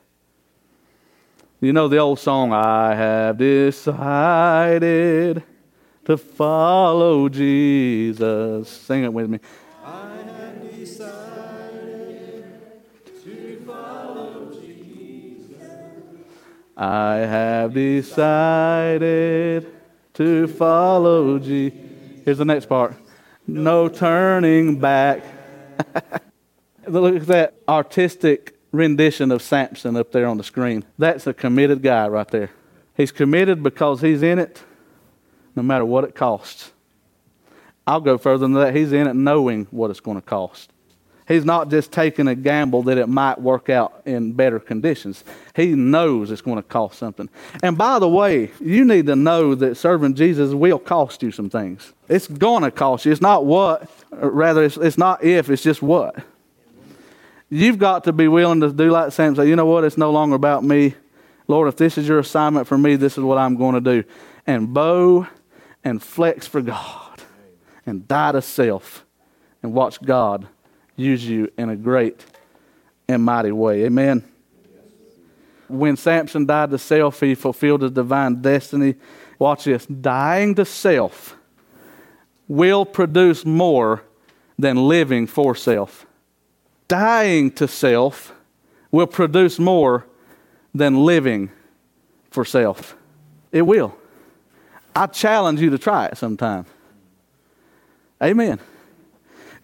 You 1.61 1.75
know 1.75 1.89
the 1.89 1.99
old 1.99 2.19
song, 2.19 2.55
I 2.55 2.95
have 2.95 3.37
decided 3.37 5.43
to 6.07 6.17
follow 6.17 7.29
Jesus. 7.29 8.69
Sing 8.69 9.05
it 9.05 9.13
with 9.13 9.29
me. 9.29 9.39
I 16.81 17.17
have 17.17 17.75
decided 17.75 19.67
to 20.15 20.47
follow 20.47 21.39
Jesus. 21.39 21.79
Here's 22.25 22.39
the 22.39 22.47
next 22.47 22.67
part. 22.67 22.95
No 23.47 23.91
turning 23.91 24.79
back. 24.79 25.23
Look 26.87 27.17
at 27.17 27.27
that 27.27 27.55
artistic 27.69 28.59
rendition 28.73 29.31
of 29.31 29.43
Samson 29.43 29.95
up 29.95 30.11
there 30.11 30.27
on 30.27 30.39
the 30.39 30.45
screen. 30.45 30.87
That's 30.97 31.27
a 31.27 31.35
committed 31.35 31.83
guy 31.83 32.09
right 32.09 32.29
there. 32.29 32.51
He's 32.97 33.13
committed 33.13 33.63
because 33.63 34.01
he's 34.01 34.23
in 34.23 34.39
it 34.39 34.63
no 35.55 35.63
matter 35.63 35.85
what 35.85 36.05
it 36.05 36.15
costs. 36.15 36.73
I'll 37.87 38.01
go 38.01 38.17
further 38.17 38.39
than 38.39 38.55
that. 38.55 38.75
He's 38.75 38.93
in 38.93 39.07
it 39.07 39.15
knowing 39.15 39.67
what 39.71 39.91
it's 39.91 40.01
going 40.01 40.17
to 40.17 40.27
cost. 40.27 40.73
He's 41.31 41.45
not 41.45 41.71
just 41.71 41.93
taking 41.93 42.27
a 42.27 42.35
gamble 42.35 42.83
that 42.83 42.99
it 42.99 43.09
might 43.09 43.41
work 43.41 43.71
out 43.71 44.03
in 44.05 44.33
better 44.33 44.59
conditions. 44.59 45.23
He 45.55 45.77
knows 45.77 46.33
it's 46.33 46.43
going 46.43 46.57
to 46.57 46.63
cost 46.65 46.99
something. 46.99 47.29
And 47.63 47.79
by 47.79 48.01
the 48.01 48.09
way, 48.09 48.51
you 48.59 48.85
need 48.85 49.07
to 49.07 49.15
know 49.15 49.55
that 49.55 49.77
serving 49.77 50.15
Jesus 50.15 50.53
will 50.55 50.81
cost 50.81 51.23
you 51.23 51.31
some 51.31 51.49
things. 51.49 51.93
It's 52.09 52.27
going 52.27 52.65
to 52.65 52.73
cost 52.73 53.07
you. 53.07 53.13
It's 53.13 53.21
not 53.21 53.47
what, 53.47 53.89
rather, 54.11 54.65
it's, 54.65 54.77
it's 54.77 54.99
not 54.99 55.23
if, 55.23 55.51
it's 55.51 55.63
just 55.63 55.83
what. 55.83 56.17
You've 57.49 57.79
got 57.79 58.03
to 58.05 58.13
be 58.13 58.27
willing 58.27 58.61
to 58.63 58.73
do 58.73 58.91
like 58.91 59.13
Sam 59.13 59.37
say, 59.37 59.49
you 59.49 59.55
know 59.55 59.67
what, 59.67 59.85
it's 59.85 59.97
no 59.97 60.11
longer 60.11 60.35
about 60.35 60.65
me. 60.65 60.97
Lord, 61.47 61.69
if 61.69 61.77
this 61.77 61.97
is 61.97 62.09
your 62.09 62.19
assignment 62.19 62.67
for 62.67 62.77
me, 62.77 62.97
this 62.97 63.17
is 63.17 63.23
what 63.23 63.39
I'm 63.39 63.55
going 63.55 63.77
to 63.77 63.81
do. 63.81 64.03
And 64.49 64.75
bow 64.75 65.29
and 65.85 66.03
flex 66.03 66.49
for 66.49 66.61
God 66.61 67.23
and 67.87 68.09
die 68.09 68.33
to 68.33 68.43
self 68.43 69.05
and 69.63 69.73
watch 69.73 70.03
God 70.03 70.49
use 71.01 71.25
you 71.25 71.51
in 71.57 71.71
a 71.71 71.77
great 71.77 72.25
and 73.09 73.23
mighty 73.23 73.53
way. 73.53 73.85
Amen. 73.85 74.25
When 75.69 75.97
Samson 75.97 76.47
died 76.47 76.71
to 76.71 76.79
self, 76.79 77.21
he 77.21 77.35
fulfilled 77.35 77.83
his 77.83 77.93
divine 77.93 78.43
destiny. 78.43 78.97
Watch 79.39 79.65
this 79.65 79.87
dying 79.87 80.55
to 80.57 80.65
self 80.65 81.37
will 82.49 82.85
produce 82.85 83.45
more 83.45 84.03
than 84.59 84.77
living 84.89 85.27
for 85.27 85.55
self. 85.55 86.05
Dying 86.89 87.53
to 87.53 87.69
self 87.69 88.35
will 88.91 89.07
produce 89.07 89.59
more 89.59 90.05
than 90.75 91.05
living 91.05 91.51
for 92.31 92.45
self. 92.45 92.97
It 93.53 93.63
will. 93.63 93.97
I 94.95 95.07
challenge 95.07 95.61
you 95.61 95.71
to 95.71 95.79
try 95.79 96.07
it 96.07 96.19
sometime. 96.19 96.67
Amen. 98.23 98.59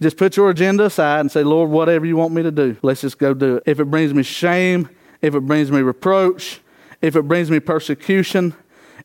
Just 0.00 0.16
put 0.16 0.36
your 0.36 0.50
agenda 0.50 0.84
aside 0.84 1.20
and 1.20 1.30
say, 1.30 1.42
Lord, 1.42 1.70
whatever 1.70 2.04
you 2.04 2.16
want 2.16 2.34
me 2.34 2.42
to 2.42 2.50
do, 2.50 2.76
let's 2.82 3.00
just 3.00 3.18
go 3.18 3.32
do 3.32 3.56
it. 3.56 3.62
If 3.66 3.80
it 3.80 3.86
brings 3.86 4.12
me 4.12 4.22
shame, 4.22 4.90
if 5.22 5.34
it 5.34 5.40
brings 5.40 5.72
me 5.72 5.80
reproach, 5.80 6.60
if 7.00 7.16
it 7.16 7.22
brings 7.22 7.50
me 7.50 7.60
persecution, 7.60 8.54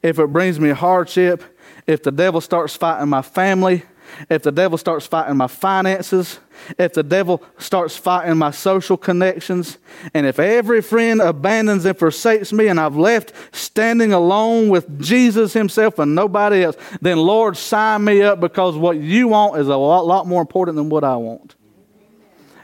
if 0.03 0.19
it 0.19 0.27
brings 0.27 0.59
me 0.59 0.69
hardship, 0.69 1.43
if 1.87 2.03
the 2.03 2.11
devil 2.11 2.41
starts 2.41 2.75
fighting 2.75 3.07
my 3.09 3.21
family, 3.21 3.83
if 4.29 4.43
the 4.43 4.51
devil 4.51 4.77
starts 4.77 5.05
fighting 5.05 5.37
my 5.37 5.47
finances, 5.47 6.39
if 6.77 6.93
the 6.93 7.03
devil 7.03 7.43
starts 7.57 7.97
fighting 7.97 8.37
my 8.37 8.51
social 8.51 8.97
connections, 8.97 9.77
and 10.13 10.25
if 10.25 10.39
every 10.39 10.81
friend 10.81 11.21
abandons 11.21 11.85
and 11.85 11.97
forsakes 11.97 12.53
me 12.53 12.67
and 12.67 12.79
I've 12.79 12.95
left 12.95 13.33
standing 13.55 14.13
alone 14.13 14.69
with 14.69 15.01
Jesus 15.01 15.53
Himself 15.53 15.99
and 15.99 16.13
nobody 16.15 16.63
else, 16.63 16.77
then 17.01 17.17
Lord, 17.17 17.57
sign 17.57 18.03
me 18.03 18.21
up 18.21 18.39
because 18.39 18.75
what 18.75 18.97
you 18.97 19.29
want 19.29 19.59
is 19.59 19.67
a 19.67 19.77
lot, 19.77 20.05
lot 20.05 20.27
more 20.27 20.41
important 20.41 20.75
than 20.75 20.89
what 20.89 21.03
I 21.03 21.15
want. 21.15 21.55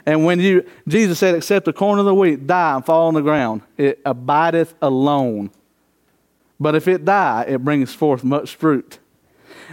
And 0.06 0.24
when 0.24 0.40
you, 0.40 0.64
Jesus 0.86 1.18
said, 1.18 1.34
except 1.34 1.66
the 1.66 1.72
corn 1.72 1.98
of 1.98 2.06
the 2.06 2.14
wheat 2.14 2.46
die 2.46 2.76
and 2.76 2.86
fall 2.86 3.08
on 3.08 3.14
the 3.14 3.20
ground, 3.20 3.60
it 3.76 4.00
abideth 4.06 4.74
alone. 4.80 5.50
But 6.58 6.74
if 6.74 6.88
it 6.88 7.04
die, 7.04 7.44
it 7.46 7.62
brings 7.62 7.92
forth 7.92 8.24
much 8.24 8.56
fruit. 8.56 8.98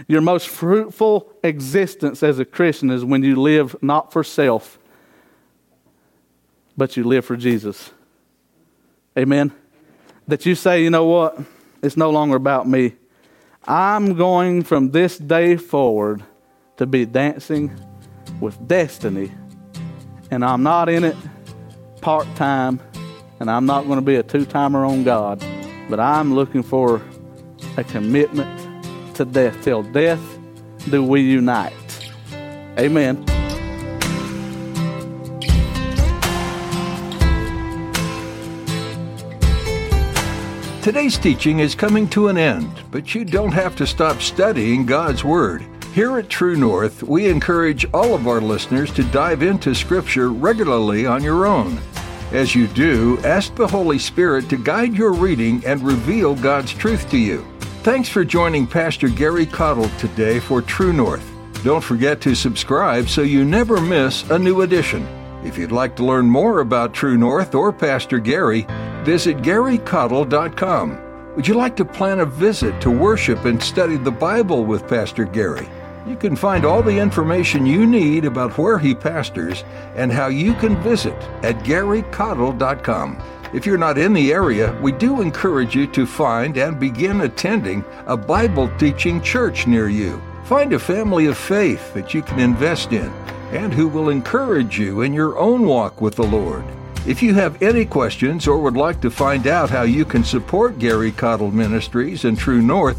Your 0.06 0.20
most 0.20 0.48
fruitful 0.48 1.32
existence 1.42 2.22
as 2.22 2.38
a 2.38 2.44
Christian 2.44 2.90
is 2.90 3.04
when 3.04 3.22
you 3.22 3.36
live 3.36 3.76
not 3.82 4.12
for 4.12 4.22
self, 4.24 4.78
but 6.76 6.96
you 6.96 7.04
live 7.04 7.24
for 7.24 7.36
Jesus. 7.36 7.90
Amen? 9.18 9.52
That 10.28 10.44
you 10.44 10.54
say, 10.54 10.82
you 10.82 10.90
know 10.90 11.06
what? 11.06 11.38
It's 11.82 11.96
no 11.96 12.10
longer 12.10 12.36
about 12.36 12.68
me. 12.68 12.94
I'm 13.66 14.14
going 14.14 14.62
from 14.62 14.90
this 14.90 15.18
day 15.18 15.56
forward 15.56 16.22
to 16.76 16.86
be 16.86 17.06
dancing 17.06 17.72
with 18.40 18.68
destiny. 18.68 19.32
And 20.30 20.44
I'm 20.44 20.62
not 20.62 20.88
in 20.88 21.04
it 21.04 21.16
part 22.00 22.26
time, 22.36 22.80
and 23.40 23.50
I'm 23.50 23.66
not 23.66 23.86
going 23.86 23.98
to 23.98 24.04
be 24.04 24.16
a 24.16 24.22
two 24.22 24.44
timer 24.44 24.84
on 24.84 25.04
God, 25.04 25.42
but 25.88 25.98
I'm 25.98 26.34
looking 26.34 26.62
for 26.62 27.00
a 27.76 27.84
commitment 27.84 28.65
to 29.16 29.24
death. 29.24 29.62
Till 29.62 29.82
death 29.82 30.20
do 30.90 31.02
we 31.02 31.20
unite. 31.20 31.72
Amen. 32.78 33.24
Today's 40.82 41.18
teaching 41.18 41.58
is 41.58 41.74
coming 41.74 42.08
to 42.10 42.28
an 42.28 42.38
end, 42.38 42.70
but 42.92 43.12
you 43.12 43.24
don't 43.24 43.52
have 43.52 43.74
to 43.76 43.86
stop 43.86 44.20
studying 44.20 44.86
God's 44.86 45.24
Word. 45.24 45.66
Here 45.92 46.16
at 46.18 46.28
True 46.28 46.56
North, 46.56 47.02
we 47.02 47.28
encourage 47.28 47.86
all 47.92 48.14
of 48.14 48.28
our 48.28 48.40
listeners 48.40 48.92
to 48.92 49.02
dive 49.04 49.42
into 49.42 49.74
Scripture 49.74 50.30
regularly 50.30 51.04
on 51.06 51.24
your 51.24 51.46
own. 51.46 51.80
As 52.32 52.54
you 52.54 52.68
do, 52.68 53.18
ask 53.24 53.54
the 53.56 53.66
Holy 53.66 53.98
Spirit 53.98 54.48
to 54.50 54.56
guide 54.56 54.94
your 54.94 55.12
reading 55.12 55.60
and 55.64 55.82
reveal 55.82 56.34
God's 56.36 56.72
truth 56.72 57.10
to 57.10 57.18
you. 57.18 57.44
Thanks 57.86 58.08
for 58.08 58.24
joining 58.24 58.66
Pastor 58.66 59.06
Gary 59.08 59.46
Caudill 59.46 59.96
today 59.96 60.40
for 60.40 60.60
True 60.60 60.92
North. 60.92 61.24
Don't 61.62 61.84
forget 61.84 62.20
to 62.22 62.34
subscribe 62.34 63.08
so 63.08 63.22
you 63.22 63.44
never 63.44 63.80
miss 63.80 64.28
a 64.28 64.36
new 64.36 64.62
edition. 64.62 65.06
If 65.44 65.56
you'd 65.56 65.70
like 65.70 65.94
to 65.94 66.04
learn 66.04 66.26
more 66.26 66.58
about 66.58 66.94
True 66.94 67.16
North 67.16 67.54
or 67.54 67.72
Pastor 67.72 68.18
Gary, 68.18 68.66
visit 69.04 69.36
garycaudill.com. 69.36 71.34
Would 71.36 71.46
you 71.46 71.54
like 71.54 71.76
to 71.76 71.84
plan 71.84 72.18
a 72.18 72.26
visit 72.26 72.80
to 72.80 72.90
worship 72.90 73.44
and 73.44 73.62
study 73.62 73.96
the 73.96 74.10
Bible 74.10 74.64
with 74.64 74.88
Pastor 74.88 75.24
Gary? 75.24 75.68
You 76.06 76.14
can 76.14 76.36
find 76.36 76.64
all 76.64 76.84
the 76.84 76.96
information 76.96 77.66
you 77.66 77.84
need 77.84 78.24
about 78.24 78.56
where 78.56 78.78
he 78.78 78.94
pastors 78.94 79.64
and 79.96 80.12
how 80.12 80.28
you 80.28 80.54
can 80.54 80.80
visit 80.80 81.20
at 81.42 81.56
garycaudill.com. 81.64 83.20
If 83.52 83.66
you're 83.66 83.76
not 83.76 83.98
in 83.98 84.12
the 84.12 84.32
area, 84.32 84.78
we 84.80 84.92
do 84.92 85.20
encourage 85.20 85.74
you 85.74 85.88
to 85.88 86.06
find 86.06 86.56
and 86.58 86.78
begin 86.78 87.22
attending 87.22 87.84
a 88.06 88.16
Bible 88.16 88.70
teaching 88.78 89.20
church 89.20 89.66
near 89.66 89.88
you. 89.88 90.22
Find 90.44 90.72
a 90.72 90.78
family 90.78 91.26
of 91.26 91.36
faith 91.36 91.92
that 91.94 92.14
you 92.14 92.22
can 92.22 92.38
invest 92.38 92.92
in 92.92 93.12
and 93.50 93.74
who 93.74 93.88
will 93.88 94.10
encourage 94.10 94.78
you 94.78 95.02
in 95.02 95.12
your 95.12 95.36
own 95.36 95.66
walk 95.66 96.00
with 96.00 96.14
the 96.14 96.22
Lord. 96.22 96.64
If 97.04 97.20
you 97.20 97.34
have 97.34 97.60
any 97.60 97.84
questions 97.84 98.46
or 98.46 98.58
would 98.58 98.76
like 98.76 99.00
to 99.00 99.10
find 99.10 99.48
out 99.48 99.70
how 99.70 99.82
you 99.82 100.04
can 100.04 100.22
support 100.22 100.78
Gary 100.78 101.10
Caudill 101.10 101.52
Ministries 101.52 102.24
and 102.24 102.38
True 102.38 102.62
North, 102.62 102.98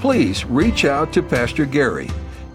please 0.00 0.44
reach 0.44 0.84
out 0.84 1.12
to 1.12 1.22
Pastor 1.22 1.64
Gary. 1.64 2.08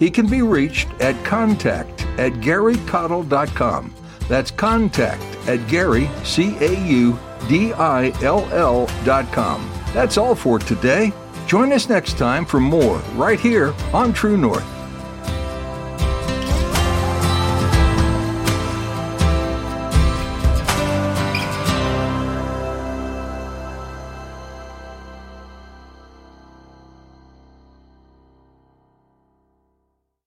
He 0.04 0.12
can 0.12 0.28
be 0.28 0.42
reached 0.42 0.90
at 1.00 1.16
contact 1.24 2.02
at 2.20 2.34
garycaudill.com. 2.34 3.96
That's 4.28 4.52
contact 4.52 5.24
at 5.48 5.66
Gary, 5.70 6.10
C 6.26 6.58
A 6.60 6.78
U 6.86 7.18
D 7.48 7.72
I 7.72 8.10
L 8.22 8.46
L 8.52 8.90
dot 9.06 9.32
com. 9.32 9.72
That's 9.94 10.18
all 10.18 10.36
for 10.36 10.60
today. 10.60 11.14
Join 11.48 11.72
us 11.72 11.88
next 11.88 12.18
time 12.18 12.46
for 12.46 12.60
more 12.60 12.98
right 13.16 13.40
here 13.40 13.74
on 13.94 14.12
True 14.12 14.36
North. 14.36 14.73